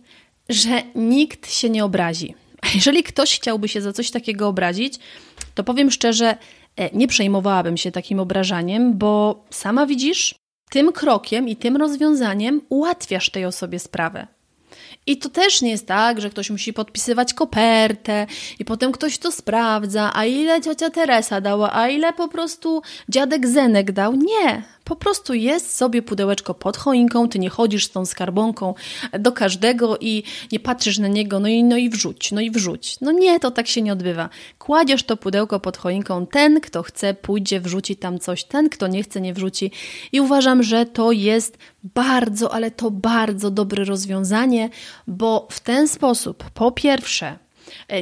że 0.49 0.83
nikt 0.95 1.53
się 1.53 1.71
nie 1.71 1.85
obrazi. 1.85 2.35
Jeżeli 2.75 3.03
ktoś 3.03 3.37
chciałby 3.37 3.69
się 3.69 3.81
za 3.81 3.93
coś 3.93 4.11
takiego 4.11 4.49
obrazić, 4.49 4.99
to 5.55 5.65
powiem 5.65 5.91
szczerze, 5.91 6.37
e, 6.77 6.91
nie 6.97 7.09
przejmowałabym 7.09 7.77
się 7.77 7.93
takim 7.93 8.21
obrażaniem, 8.21 8.99
bo 8.99 9.45
sama 9.51 9.87
widzisz, 9.87 10.35
tym 10.71 10.93
krokiem 10.93 11.49
i 11.49 11.57
tym 11.57 11.77
rozwiązaniem 11.77 12.61
ułatwiasz 12.69 13.31
tej 13.31 13.45
osobie 13.45 13.79
sprawę. 13.79 14.27
I 15.07 15.17
to 15.17 15.29
też 15.29 15.63
nie 15.63 15.71
jest 15.71 15.87
tak, 15.87 16.21
że 16.21 16.31
ktoś 16.31 16.51
musi 16.51 16.73
podpisywać 16.73 17.35
kopertę 17.35 18.27
i 18.59 18.65
potem 18.65 18.93
ktoś 18.93 19.19
to 19.19 19.33
sprawdza, 19.33 20.11
a 20.15 20.25
ile 20.25 20.61
ciocia 20.61 20.91
Teresa 20.91 21.41
dała, 21.41 21.73
a 21.73 21.89
ile 21.89 22.13
po 22.13 22.29
prostu 22.29 22.83
dziadek 23.09 23.49
Zenek 23.49 23.93
dał. 23.93 24.15
Nie, 24.15 24.63
po 24.91 24.97
prostu 24.97 25.35
jest 25.35 25.77
sobie 25.77 26.03
pudełeczko 26.03 26.55
pod 26.55 26.77
choinką, 26.77 27.29
ty 27.29 27.39
nie 27.39 27.51
chodzisz 27.51 27.87
z 27.87 27.91
tą 27.91 28.07
skarbonką 28.07 28.75
do 29.19 29.33
każdego 29.33 29.99
i 30.01 30.23
nie 30.53 30.61
patrzysz 30.61 30.99
na 30.99 31.09
niego, 31.09 31.41
no 31.41 31.49
i, 31.49 31.65
no 31.65 31.77
i 31.77 31.91
wrzuć, 31.91 32.33
no 32.33 32.41
i 32.41 32.51
wrzuć. 32.51 33.01
No 33.01 33.13
nie, 33.13 33.41
to 33.41 33.51
tak 33.51 33.67
się 33.67 33.83
nie 33.83 33.93
odbywa. 33.93 34.29
Kładziesz 34.59 35.03
to 35.03 35.17
pudełko 35.17 35.61
pod 35.61 35.77
choinką, 35.77 36.27
ten, 36.27 36.61
kto 36.61 36.83
chce, 36.83 37.15
pójdzie, 37.15 37.61
wrzuci 37.61 37.97
tam 37.97 38.19
coś, 38.19 38.45
ten, 38.45 38.69
kto 38.69 38.87
nie 38.87 39.03
chce, 39.03 39.21
nie 39.21 39.35
wrzuci. 39.35 39.71
I 40.13 40.21
uważam, 40.21 40.63
że 40.63 40.87
to 40.87 41.13
jest 41.13 41.59
bardzo, 41.85 42.55
ale 42.55 42.71
to 42.71 42.91
bardzo 42.91 43.51
dobre 43.51 43.85
rozwiązanie, 43.85 44.71
bo 45.07 45.47
w 45.51 45.61
ten 45.61 45.89
sposób, 45.89 46.45
po 46.51 46.73
pierwsze, 46.73 47.39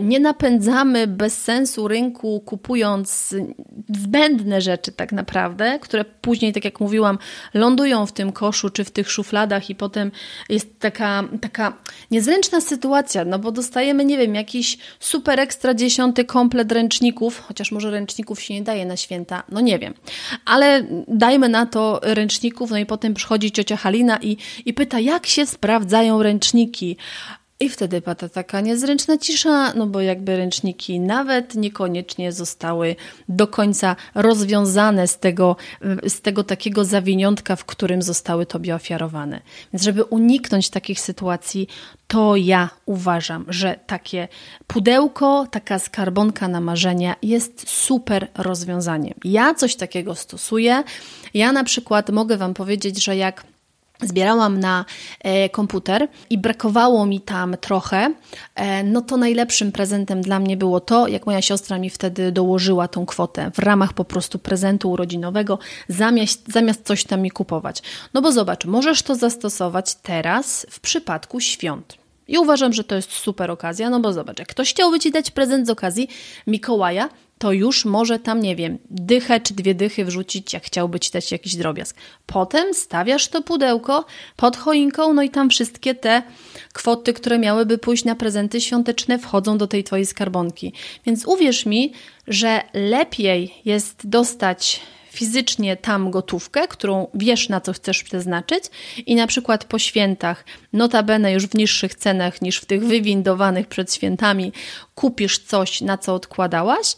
nie 0.01 0.21
napędzamy 0.21 1.07
bez 1.07 1.43
sensu 1.43 1.89
rynku, 1.89 2.41
kupując 2.41 3.35
zbędne 3.95 4.61
rzeczy, 4.61 4.93
tak 4.93 5.13
naprawdę, 5.13 5.79
które 5.79 6.05
później, 6.05 6.53
tak 6.53 6.65
jak 6.65 6.81
mówiłam, 6.81 7.19
lądują 7.55 8.07
w 8.07 8.13
tym 8.13 8.33
koszu 8.33 8.71
czy 8.71 8.85
w 8.85 8.91
tych 8.91 9.11
szufladach, 9.11 9.71
i 9.71 9.75
potem 9.75 10.11
jest 10.49 10.81
taka, 10.81 11.25
taka 11.41 11.73
niezręczna 12.11 12.61
sytuacja, 12.61 13.25
no 13.25 13.39
bo 13.39 13.53
dostajemy, 13.53 14.05
nie 14.05 14.19
wiem, 14.19 14.35
jakiś 14.35 14.79
super 15.01 15.41
ekstra 15.41 15.75
dziesiąty 15.75 16.25
komplet 16.25 16.73
ręczników, 16.73 17.41
chociaż 17.41 17.73
może 17.73 17.91
ręczników 17.91 18.41
się 18.41 18.55
nie 18.55 18.63
daje 18.63 18.87
na 18.87 18.97
święta, 18.97 19.43
no 19.49 19.61
nie 19.61 19.79
wiem, 19.79 19.95
ale 20.45 20.85
dajmy 21.09 21.49
na 21.49 21.67
to 21.67 22.01
ręczników, 22.03 22.71
no 22.71 22.79
i 22.79 22.87
potem 22.87 23.15
przychodzi 23.15 23.53
ciocia 23.53 23.77
Halina 23.77 24.19
i, 24.23 24.37
i 24.67 24.75
pyta, 24.75 25.01
jak 25.01 25.27
się 25.27 25.47
sprawdzają 25.47 26.23
ręczniki. 26.23 26.97
I 27.61 27.69
wtedy 27.69 28.01
pada 28.01 28.29
taka 28.29 28.61
niezręczna 28.61 29.19
cisza, 29.19 29.73
no 29.75 29.87
bo 29.87 30.01
jakby 30.01 30.37
ręczniki 30.37 31.01
nawet 31.01 31.55
niekoniecznie 31.55 32.33
zostały 32.33 32.97
do 33.29 33.47
końca 33.47 33.97
rozwiązane 34.15 35.09
z 35.09 35.19
tego, 35.19 35.57
z 36.09 36.21
tego 36.21 36.45
takiego 36.45 36.85
zawiniątka, 36.85 37.57
w 37.57 37.65
którym 37.65 38.03
zostały 38.03 38.47
tobie 38.47 38.75
ofiarowane. 38.75 39.41
Więc 39.73 39.83
żeby 39.83 40.05
uniknąć 40.05 40.71
takich 40.71 41.01
sytuacji, 41.01 41.69
to 42.07 42.37
ja 42.37 42.71
uważam, 42.87 43.45
że 43.49 43.79
takie 43.87 44.29
pudełko, 44.67 45.47
taka 45.51 45.79
skarbonka 45.79 46.49
na 46.49 46.61
marzenia 46.61 47.17
jest 47.23 47.71
super 47.71 48.29
rozwiązaniem. 48.35 49.15
Ja 49.25 49.55
coś 49.55 49.77
takiego 49.77 50.15
stosuję. 50.15 50.83
Ja 51.35 51.53
na 51.53 51.65
przykład 51.65 52.11
mogę 52.11 52.37
Wam 52.37 52.55
powiedzieć, 52.55 53.05
że 53.05 53.17
jak 53.17 53.45
zbierałam 54.03 54.61
na 54.61 54.85
e, 55.21 55.49
komputer 55.49 56.09
i 56.31 56.39
brakowało 56.39 57.07
mi 57.07 57.21
tam 57.21 57.57
trochę, 57.61 58.15
e, 58.55 58.85
no 58.85 59.03
to 59.03 59.17
najlepszym 59.17 59.73
prezentem 59.73 60.21
dla 60.21 60.39
mnie 60.39 60.57
było 60.57 60.81
to, 60.81 61.09
jak 61.09 61.27
moja 61.27 61.43
siostra 61.43 61.79
mi 61.79 61.91
wtedy 61.91 62.33
dołożyła 62.33 62.89
tą 62.89 63.07
kwotę 63.07 63.51
w 63.55 63.59
ramach 63.59 63.93
po 63.93 64.05
prostu 64.05 64.39
prezentu 64.39 64.91
urodzinowego, 64.91 65.59
zamiast, 65.89 66.53
zamiast 66.53 66.87
coś 66.87 67.05
tam 67.05 67.21
mi 67.21 67.31
kupować. 67.31 67.83
No 68.15 68.23
bo 68.23 68.33
zobacz, 68.33 68.65
możesz 68.65 69.03
to 69.03 69.15
zastosować 69.15 69.95
teraz 69.95 70.67
w 70.71 70.81
przypadku 70.81 71.41
świąt. 71.41 71.99
I 72.29 72.39
uważam, 72.39 72.73
że 72.73 72.85
to 72.85 72.95
jest 72.95 73.13
super 73.13 73.51
okazja, 73.51 73.91
no 73.91 74.01
bo 74.01 74.13
zobacz, 74.13 74.39
jak 74.39 74.49
ktoś 74.49 74.71
chciałby 74.71 75.01
Ci 75.01 75.11
dać 75.11 75.31
prezent 75.31 75.67
z 75.67 75.71
okazji 75.71 76.09
Mikołaja, 76.47 77.09
to 77.39 77.53
już 77.53 77.85
może 77.85 78.19
tam, 78.19 78.41
nie 78.41 78.57
wiem, 78.57 78.79
dychę 78.91 79.41
czy 79.41 79.55
dwie 79.55 79.75
dychy 79.75 80.05
wrzucić, 80.05 80.53
jak 80.53 80.65
chciałby 80.65 81.01
ci 81.01 81.11
dać 81.11 81.33
jakiś 81.33 81.57
drobiazg. 81.57 81.97
Potem 82.27 82.75
stawiasz 82.75 83.29
to 83.29 83.43
pudełko 83.43 84.05
pod 84.37 84.57
choinką, 84.57 85.15
no 85.15 85.23
i 85.23 85.31
tam 85.31 85.51
wszystkie 85.51 85.95
te 85.95 86.23
kwoty, 86.73 87.13
które 87.13 87.39
miałyby 87.39 87.79
pójść 87.79 88.05
na 88.05 88.15
prezenty 88.15 88.61
świąteczne, 88.61 89.19
wchodzą 89.19 89.59
do 89.59 89.67
tej 89.67 89.85
twojej 89.85 90.07
skarbonki. 90.07 90.73
Więc 91.07 91.27
uwierz 91.27 91.67
mi, 91.67 91.93
że 92.27 92.63
lepiej 92.75 93.55
jest 93.65 94.09
dostać 94.09 94.81
fizycznie 95.19 95.77
tam 95.77 96.11
gotówkę, 96.11 96.69
którą 96.69 97.07
wiesz 97.15 97.49
na 97.49 97.61
co 97.61 97.73
chcesz 97.73 98.03
przeznaczyć 98.03 98.65
i 99.07 99.15
na 99.15 99.27
przykład 99.27 99.65
po 99.65 99.79
świętach, 99.79 100.45
notabene 100.73 101.33
już 101.33 101.47
w 101.47 101.55
niższych 101.55 101.95
cenach 101.95 102.43
niż 102.43 102.59
w 102.59 102.67
tych 102.67 102.85
wywindowanych 102.85 103.67
przed 103.67 103.95
świętami, 103.95 104.53
kupisz 104.95 105.39
coś 105.39 105.81
na 105.81 105.99
co 105.99 106.15
odkładałaś 106.15 106.97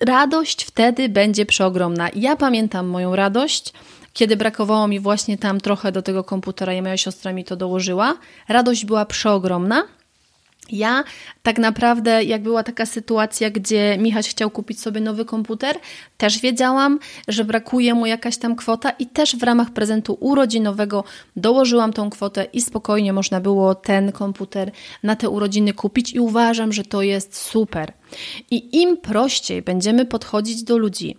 radość 0.00 0.64
wtedy 0.64 1.08
będzie 1.08 1.46
przeogromna. 1.46 2.08
Ja 2.14 2.36
pamiętam 2.36 2.86
moją 2.86 3.16
radość, 3.16 3.72
kiedy 4.12 4.36
brakowało 4.36 4.88
mi 4.88 5.00
właśnie 5.00 5.38
tam 5.38 5.60
trochę 5.60 5.92
do 5.92 6.02
tego 6.02 6.24
komputera 6.24 6.72
i 6.74 6.82
moja 6.82 6.96
siostra 6.96 7.32
mi 7.32 7.44
to 7.44 7.56
dołożyła. 7.56 8.16
Radość 8.48 8.84
była 8.84 9.04
przeogromna. 9.04 9.84
Ja 10.72 11.04
tak 11.42 11.58
naprawdę, 11.58 12.24
jak 12.24 12.42
była 12.42 12.62
taka 12.62 12.86
sytuacja, 12.86 13.50
gdzie 13.50 13.96
Michał 13.98 14.22
chciał 14.22 14.50
kupić 14.50 14.80
sobie 14.80 15.00
nowy 15.00 15.24
komputer, 15.24 15.76
też 16.16 16.38
wiedziałam, 16.38 16.98
że 17.28 17.44
brakuje 17.44 17.94
mu 17.94 18.06
jakaś 18.06 18.36
tam 18.36 18.56
kwota 18.56 18.90
i 18.90 19.06
też 19.06 19.36
w 19.36 19.42
ramach 19.42 19.70
prezentu 19.70 20.16
urodzinowego 20.20 21.04
dołożyłam 21.36 21.92
tą 21.92 22.10
kwotę 22.10 22.46
i 22.52 22.60
spokojnie 22.60 23.12
można 23.12 23.40
było 23.40 23.74
ten 23.74 24.12
komputer 24.12 24.70
na 25.02 25.16
te 25.16 25.28
urodziny 25.28 25.72
kupić 25.72 26.12
i 26.12 26.20
uważam, 26.20 26.72
że 26.72 26.84
to 26.84 27.02
jest 27.02 27.36
super. 27.36 27.92
I 28.50 28.82
im 28.82 28.96
prościej 28.96 29.62
będziemy 29.62 30.06
podchodzić 30.06 30.62
do 30.62 30.78
ludzi, 30.78 31.16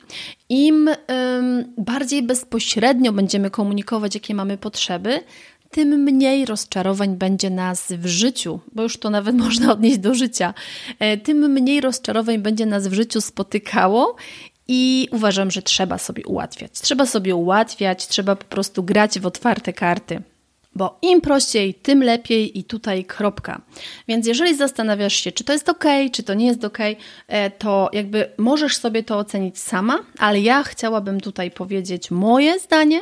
im 0.49 0.87
ym, 0.87 1.73
bardziej 1.77 2.23
bezpośrednio 2.23 3.11
będziemy 3.11 3.49
komunikować, 3.49 4.15
jakie 4.15 4.35
mamy 4.35 4.57
potrzeby, 4.57 5.19
tym 5.71 5.87
mniej 5.87 6.45
rozczarowań 6.45 7.15
będzie 7.15 7.49
nas 7.49 7.91
w 7.91 8.05
życiu, 8.05 8.59
bo 8.75 8.83
już 8.83 8.97
to 8.97 9.09
nawet 9.09 9.35
można 9.45 9.71
odnieść 9.71 9.97
do 9.97 10.13
życia, 10.13 10.53
e, 10.99 11.17
tym 11.17 11.37
mniej 11.37 11.81
rozczarowań 11.81 12.37
będzie 12.37 12.65
nas 12.65 12.87
w 12.87 12.93
życiu 12.93 13.21
spotykało 13.21 14.15
i 14.67 15.07
uważam, 15.11 15.51
że 15.51 15.61
trzeba 15.61 15.97
sobie 15.97 16.25
ułatwiać. 16.25 16.71
Trzeba 16.81 17.05
sobie 17.05 17.35
ułatwiać, 17.35 18.07
trzeba 18.07 18.35
po 18.35 18.45
prostu 18.45 18.83
grać 18.83 19.19
w 19.19 19.25
otwarte 19.25 19.73
karty. 19.73 20.21
Bo 20.75 20.97
im 21.01 21.21
prościej, 21.21 21.73
tym 21.73 22.03
lepiej 22.03 22.59
i 22.59 22.63
tutaj 22.63 23.05
kropka. 23.05 23.61
Więc 24.07 24.27
jeżeli 24.27 24.55
zastanawiasz 24.55 25.13
się, 25.13 25.31
czy 25.31 25.43
to 25.43 25.53
jest 25.53 25.69
ok, 25.69 25.83
czy 26.11 26.23
to 26.23 26.33
nie 26.33 26.45
jest 26.45 26.65
ok, 26.65 26.77
e, 27.27 27.51
to 27.51 27.89
jakby 27.93 28.29
możesz 28.37 28.77
sobie 28.77 29.03
to 29.03 29.17
ocenić 29.17 29.59
sama, 29.59 29.99
ale 30.17 30.39
ja 30.39 30.63
chciałabym 30.63 31.21
tutaj 31.21 31.51
powiedzieć 31.51 32.11
moje 32.11 32.59
zdanie, 32.59 32.99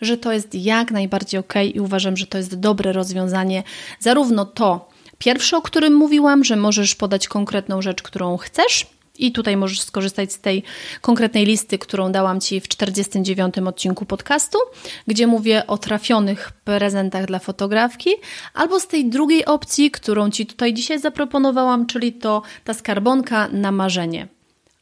że 0.00 0.16
to 0.16 0.32
jest 0.32 0.54
jak 0.54 0.90
najbardziej 0.90 1.40
ok 1.40 1.54
i 1.74 1.80
uważam, 1.80 2.16
że 2.16 2.26
to 2.26 2.38
jest 2.38 2.60
dobre 2.60 2.92
rozwiązanie. 2.92 3.62
Zarówno 4.00 4.44
to 4.44 4.88
pierwsze, 5.18 5.56
o 5.56 5.62
którym 5.62 5.94
mówiłam, 5.94 6.44
że 6.44 6.56
możesz 6.56 6.94
podać 6.94 7.28
konkretną 7.28 7.82
rzecz, 7.82 8.02
którą 8.02 8.36
chcesz, 8.36 8.86
i 9.18 9.32
tutaj 9.32 9.56
możesz 9.56 9.80
skorzystać 9.80 10.32
z 10.32 10.40
tej 10.40 10.62
konkretnej 11.00 11.46
listy, 11.46 11.78
którą 11.78 12.12
dałam 12.12 12.40
Ci 12.40 12.60
w 12.60 12.68
49 12.68 13.58
odcinku 13.58 14.06
podcastu, 14.06 14.58
gdzie 15.06 15.26
mówię 15.26 15.66
o 15.66 15.78
trafionych 15.78 16.52
prezentach 16.64 17.26
dla 17.26 17.38
fotografki, 17.38 18.10
albo 18.54 18.80
z 18.80 18.86
tej 18.86 19.10
drugiej 19.10 19.44
opcji, 19.44 19.90
którą 19.90 20.30
Ci 20.30 20.46
tutaj 20.46 20.74
dzisiaj 20.74 20.98
zaproponowałam, 20.98 21.86
czyli 21.86 22.12
to 22.12 22.42
ta 22.64 22.74
skarbonka 22.74 23.48
na 23.48 23.72
marzenie. 23.72 24.28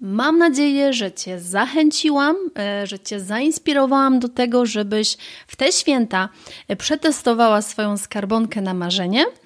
Mam 0.01 0.39
nadzieję, 0.39 0.93
że 0.93 1.13
Cię 1.13 1.41
zachęciłam, 1.41 2.37
e, 2.59 2.87
że 2.87 2.99
Cię 2.99 3.21
zainspirowałam 3.21 4.21
do 4.21 4.29
tego, 4.29 4.67
żebyś 4.67 5.17
w 5.47 5.57
te 5.57 5.73
święta 5.73 6.29
przetestowała 6.79 7.63
swoją 7.63 7.97
skarbonkę 7.97 8.61
na 8.61 8.75
marzenie– 8.75 9.25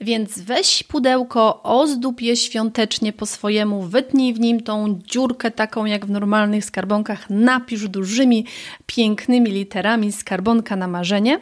więc 0.00 0.40
weź 0.40 0.82
pudełko, 0.82 1.62
ozdób 1.62 2.20
je 2.20 2.36
świątecznie 2.36 3.12
po 3.12 3.26
swojemu, 3.26 3.82
wytnij 3.82 4.34
w 4.34 4.40
nim 4.40 4.60
tą 4.62 4.98
dziurkę 5.06 5.50
taką 5.50 5.84
jak 5.84 6.06
w 6.06 6.10
normalnych 6.10 6.64
skarbonkach, 6.64 7.30
napisz 7.30 7.88
dużymi, 7.88 8.46
pięknymi 8.86 9.50
literami 9.50 10.12
skarbonka 10.12 10.76
na 10.76 10.88
marzenie. 10.88 11.40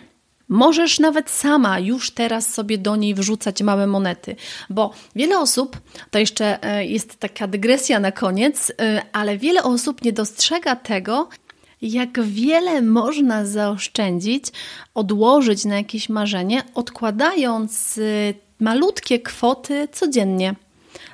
Możesz 0.48 0.98
nawet 0.98 1.30
sama 1.30 1.78
już 1.78 2.10
teraz 2.10 2.54
sobie 2.54 2.78
do 2.78 2.96
niej 2.96 3.14
wrzucać 3.14 3.62
małe 3.62 3.86
monety, 3.86 4.36
bo 4.70 4.92
wiele 5.16 5.38
osób, 5.38 5.80
to 6.10 6.18
jeszcze 6.18 6.62
e, 6.62 6.86
jest 6.86 7.16
taka 7.16 7.46
dygresja 7.46 8.00
na 8.00 8.12
koniec, 8.12 8.72
e, 8.80 9.02
ale 9.12 9.38
wiele 9.38 9.62
osób 9.62 10.04
nie 10.04 10.12
dostrzega 10.12 10.76
tego, 10.76 11.28
jak 11.82 12.22
wiele 12.22 12.82
można 12.82 13.46
zaoszczędzić, 13.46 14.44
odłożyć 14.94 15.64
na 15.64 15.76
jakieś 15.76 16.08
marzenie, 16.08 16.62
odkładając 16.74 17.98
y, 17.98 18.34
malutkie 18.60 19.18
kwoty 19.18 19.88
codziennie. 19.92 20.54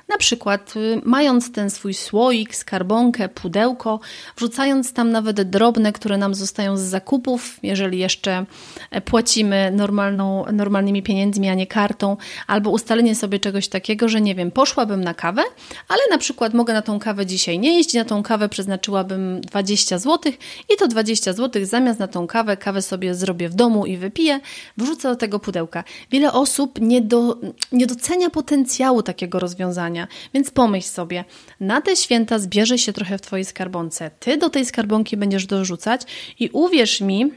Na 0.07 0.17
przykład 0.17 0.73
y, 0.75 1.01
mając 1.03 1.51
ten 1.51 1.69
swój 1.69 1.93
słoik, 1.93 2.55
skarbonkę, 2.55 3.29
pudełko, 3.29 3.99
wrzucając 4.37 4.93
tam 4.93 5.11
nawet 5.11 5.41
drobne, 5.41 5.93
które 5.93 6.17
nam 6.17 6.35
zostają 6.35 6.77
z 6.77 6.81
zakupów, 6.81 7.59
jeżeli 7.63 7.99
jeszcze 7.99 8.45
e, 8.91 9.01
płacimy 9.01 9.71
normalną, 9.71 10.45
normalnymi 10.53 11.03
pieniędzmi, 11.03 11.49
a 11.49 11.53
nie 11.53 11.67
kartą, 11.67 12.17
albo 12.47 12.69
ustalenie 12.69 13.15
sobie 13.15 13.39
czegoś 13.39 13.67
takiego, 13.67 14.09
że 14.09 14.21
nie 14.21 14.35
wiem, 14.35 14.51
poszłabym 14.51 15.03
na 15.03 15.13
kawę, 15.13 15.41
ale 15.87 16.01
na 16.11 16.17
przykład 16.17 16.53
mogę 16.53 16.73
na 16.73 16.81
tą 16.81 16.99
kawę 16.99 17.25
dzisiaj 17.25 17.59
nie 17.59 17.79
iść, 17.79 17.93
na 17.93 18.05
tą 18.05 18.23
kawę 18.23 18.49
przeznaczyłabym 18.49 19.41
20 19.41 19.97
zł 19.97 20.33
i 20.73 20.77
to 20.77 20.87
20 20.87 21.33
zł 21.33 21.65
zamiast 21.65 21.99
na 21.99 22.07
tą 22.07 22.27
kawę, 22.27 22.57
kawę 22.57 22.81
sobie 22.81 23.15
zrobię 23.15 23.49
w 23.49 23.53
domu 23.53 23.85
i 23.85 23.97
wypiję, 23.97 24.39
wrzucę 24.77 25.09
do 25.09 25.15
tego 25.15 25.39
pudełka. 25.39 25.83
Wiele 26.11 26.33
osób 26.33 26.81
nie, 26.81 27.01
do, 27.01 27.37
nie 27.71 27.87
docenia 27.87 28.29
potencjału 28.29 29.03
takiego 29.03 29.39
rozwiązania, 29.39 29.94
więc 30.33 30.51
pomyśl 30.51 30.87
sobie, 30.87 31.25
na 31.59 31.81
te 31.81 31.95
święta 31.95 32.39
zbierze 32.39 32.77
się 32.77 32.93
trochę 32.93 33.17
w 33.17 33.21
Twojej 33.21 33.45
skarbonce. 33.45 34.11
Ty 34.19 34.37
do 34.37 34.49
tej 34.49 34.65
skarbonki 34.65 35.17
będziesz 35.17 35.45
dorzucać 35.45 36.01
i 36.39 36.49
uwierz 36.53 37.01
mi, 37.01 37.31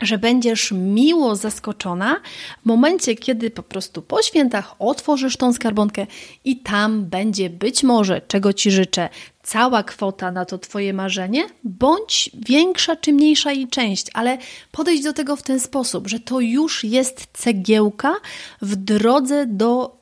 że 0.00 0.18
będziesz 0.18 0.72
miło 0.72 1.36
zaskoczona 1.36 2.20
w 2.62 2.66
momencie, 2.66 3.14
kiedy 3.14 3.50
po 3.50 3.62
prostu 3.62 4.02
po 4.02 4.22
świętach 4.22 4.74
otworzysz 4.78 5.36
tą 5.36 5.52
skarbonkę 5.52 6.06
i 6.44 6.56
tam 6.56 7.04
będzie 7.04 7.50
być 7.50 7.82
może, 7.82 8.20
czego 8.20 8.52
Ci 8.52 8.70
życzę, 8.70 9.08
cała 9.42 9.82
kwota 9.82 10.32
na 10.32 10.44
to 10.44 10.58
Twoje 10.58 10.92
marzenie, 10.92 11.46
bądź 11.64 12.30
większa 12.34 12.96
czy 12.96 13.12
mniejsza 13.12 13.52
jej 13.52 13.68
część, 13.68 14.06
ale 14.14 14.38
podejść 14.72 15.02
do 15.02 15.12
tego 15.12 15.36
w 15.36 15.42
ten 15.42 15.60
sposób, 15.60 16.08
że 16.08 16.20
to 16.20 16.40
już 16.40 16.84
jest 16.84 17.26
cegiełka 17.32 18.14
w 18.62 18.76
drodze 18.76 19.46
do 19.46 19.97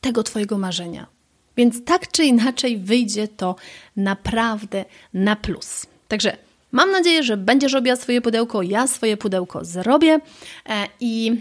tego 0.00 0.22
Twojego 0.22 0.58
marzenia. 0.58 1.06
Więc 1.56 1.84
tak 1.84 2.12
czy 2.12 2.24
inaczej 2.24 2.78
wyjdzie 2.78 3.28
to 3.28 3.56
naprawdę 3.96 4.84
na 5.14 5.36
plus. 5.36 5.86
Także 6.08 6.36
mam 6.72 6.90
nadzieję, 6.90 7.22
że 7.22 7.36
będziesz 7.36 7.72
robiła 7.72 7.96
swoje 7.96 8.20
pudełko, 8.20 8.62
ja 8.62 8.86
swoje 8.86 9.16
pudełko 9.16 9.64
zrobię 9.64 10.20
e, 10.68 10.86
i 11.00 11.40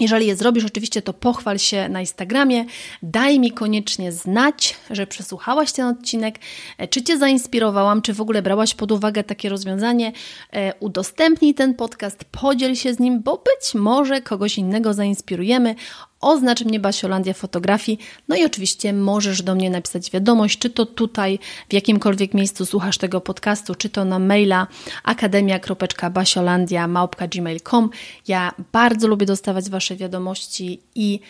jeżeli 0.00 0.26
je 0.26 0.36
zrobisz, 0.36 0.64
oczywiście 0.64 1.02
to 1.02 1.12
pochwal 1.12 1.58
się 1.58 1.88
na 1.88 2.00
Instagramie. 2.00 2.64
Daj 3.02 3.40
mi 3.40 3.52
koniecznie 3.52 4.12
znać, 4.12 4.76
że 4.90 5.06
przesłuchałaś 5.06 5.72
ten 5.72 5.86
odcinek, 5.86 6.38
e, 6.78 6.88
czy 6.88 7.02
Cię 7.02 7.18
zainspirowałam, 7.18 8.02
czy 8.02 8.14
w 8.14 8.20
ogóle 8.20 8.42
brałaś 8.42 8.74
pod 8.74 8.92
uwagę 8.92 9.24
takie 9.24 9.48
rozwiązanie. 9.48 10.12
E, 10.52 10.74
udostępnij 10.80 11.54
ten 11.54 11.74
podcast, 11.74 12.24
podziel 12.24 12.76
się 12.76 12.94
z 12.94 12.98
nim, 12.98 13.22
bo 13.22 13.36
być 13.36 13.74
może 13.74 14.20
kogoś 14.20 14.58
innego 14.58 14.94
zainspirujemy. 14.94 15.74
Oznacz 16.20 16.64
mnie 16.64 16.80
Basiolandia 16.80 17.34
Fotografii. 17.34 17.98
No 18.28 18.36
i 18.36 18.44
oczywiście 18.44 18.92
możesz 18.92 19.42
do 19.42 19.54
mnie 19.54 19.70
napisać 19.70 20.10
wiadomość, 20.10 20.58
czy 20.58 20.70
to 20.70 20.86
tutaj, 20.86 21.38
w 21.68 21.72
jakimkolwiek 21.72 22.34
miejscu 22.34 22.66
słuchasz 22.66 22.98
tego 22.98 23.20
podcastu, 23.20 23.74
czy 23.74 23.88
to 23.88 24.04
na 24.04 24.18
maila 24.18 24.66
akademia.basiolandia.gmail.com. 25.04 27.90
Ja 28.28 28.54
bardzo 28.72 29.08
lubię 29.08 29.26
dostawać 29.26 29.70
Wasze 29.70 29.96
wiadomości 29.96 30.80
i 30.94 31.20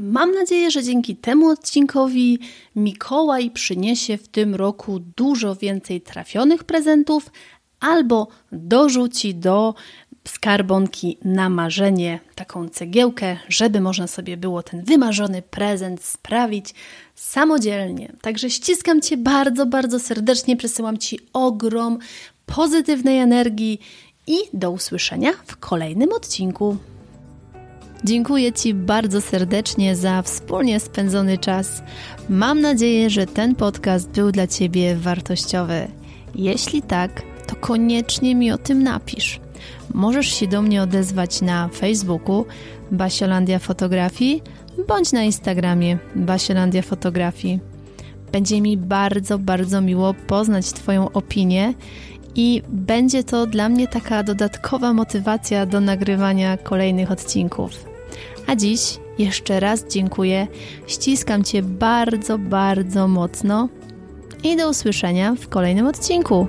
Mam 0.00 0.32
nadzieję, 0.32 0.70
że 0.70 0.82
dzięki 0.82 1.16
temu 1.16 1.48
odcinkowi 1.48 2.38
Mikołaj 2.76 3.50
przyniesie 3.50 4.18
w 4.18 4.28
tym 4.28 4.54
roku 4.54 5.00
dużo 5.16 5.56
więcej 5.56 6.00
trafionych 6.00 6.64
prezentów 6.64 7.30
albo 7.80 8.28
dorzuci 8.52 9.34
do 9.34 9.74
skarbonki 10.30 11.18
na 11.24 11.48
marzenie, 11.48 12.20
taką 12.34 12.68
cegiełkę, 12.68 13.36
żeby 13.48 13.80
można 13.80 14.06
sobie 14.06 14.36
było 14.36 14.62
ten 14.62 14.84
wymarzony 14.84 15.42
prezent 15.42 16.04
sprawić 16.04 16.74
samodzielnie. 17.14 18.12
Także 18.20 18.50
ściskam 18.50 19.00
Cię 19.00 19.16
bardzo, 19.16 19.66
bardzo 19.66 19.98
serdecznie, 19.98 20.56
przesyłam 20.56 20.98
Ci 20.98 21.18
ogrom 21.32 21.98
pozytywnej 22.46 23.18
energii 23.18 23.80
i 24.26 24.36
do 24.52 24.70
usłyszenia 24.70 25.32
w 25.46 25.56
kolejnym 25.56 26.12
odcinku. 26.12 26.76
Dziękuję 28.04 28.52
Ci 28.52 28.74
bardzo 28.74 29.20
serdecznie 29.20 29.96
za 29.96 30.22
wspólnie 30.22 30.80
spędzony 30.80 31.38
czas. 31.38 31.82
Mam 32.28 32.60
nadzieję, 32.60 33.10
że 33.10 33.26
ten 33.26 33.54
podcast 33.54 34.10
był 34.10 34.32
dla 34.32 34.46
Ciebie 34.46 34.96
wartościowy. 34.96 35.88
Jeśli 36.34 36.82
tak, 36.82 37.22
to 37.46 37.56
koniecznie 37.56 38.34
mi 38.34 38.52
o 38.52 38.58
tym 38.58 38.82
napisz. 38.82 39.40
Możesz 39.94 40.26
się 40.26 40.46
do 40.46 40.62
mnie 40.62 40.82
odezwać 40.82 41.40
na 41.40 41.68
Facebooku 41.68 42.44
Basiolandia 42.92 43.58
Fotografii 43.58 44.42
bądź 44.88 45.12
na 45.12 45.22
Instagramie 45.22 45.98
Basiolandia 46.14 46.82
Fotografii. 46.82 47.60
Będzie 48.32 48.60
mi 48.60 48.76
bardzo, 48.76 49.38
bardzo 49.38 49.80
miło 49.80 50.14
poznać 50.14 50.72
Twoją 50.72 51.12
opinię 51.12 51.74
i 52.34 52.62
będzie 52.68 53.24
to 53.24 53.46
dla 53.46 53.68
mnie 53.68 53.88
taka 53.88 54.22
dodatkowa 54.22 54.92
motywacja 54.92 55.66
do 55.66 55.80
nagrywania 55.80 56.56
kolejnych 56.56 57.10
odcinków. 57.10 57.84
A 58.46 58.56
dziś 58.56 58.98
jeszcze 59.18 59.60
raz 59.60 59.84
dziękuję, 59.88 60.46
ściskam 60.86 61.44
Cię 61.44 61.62
bardzo, 61.62 62.38
bardzo 62.38 63.08
mocno 63.08 63.68
i 64.44 64.56
do 64.56 64.70
usłyszenia 64.70 65.34
w 65.34 65.48
kolejnym 65.48 65.86
odcinku. 65.86 66.46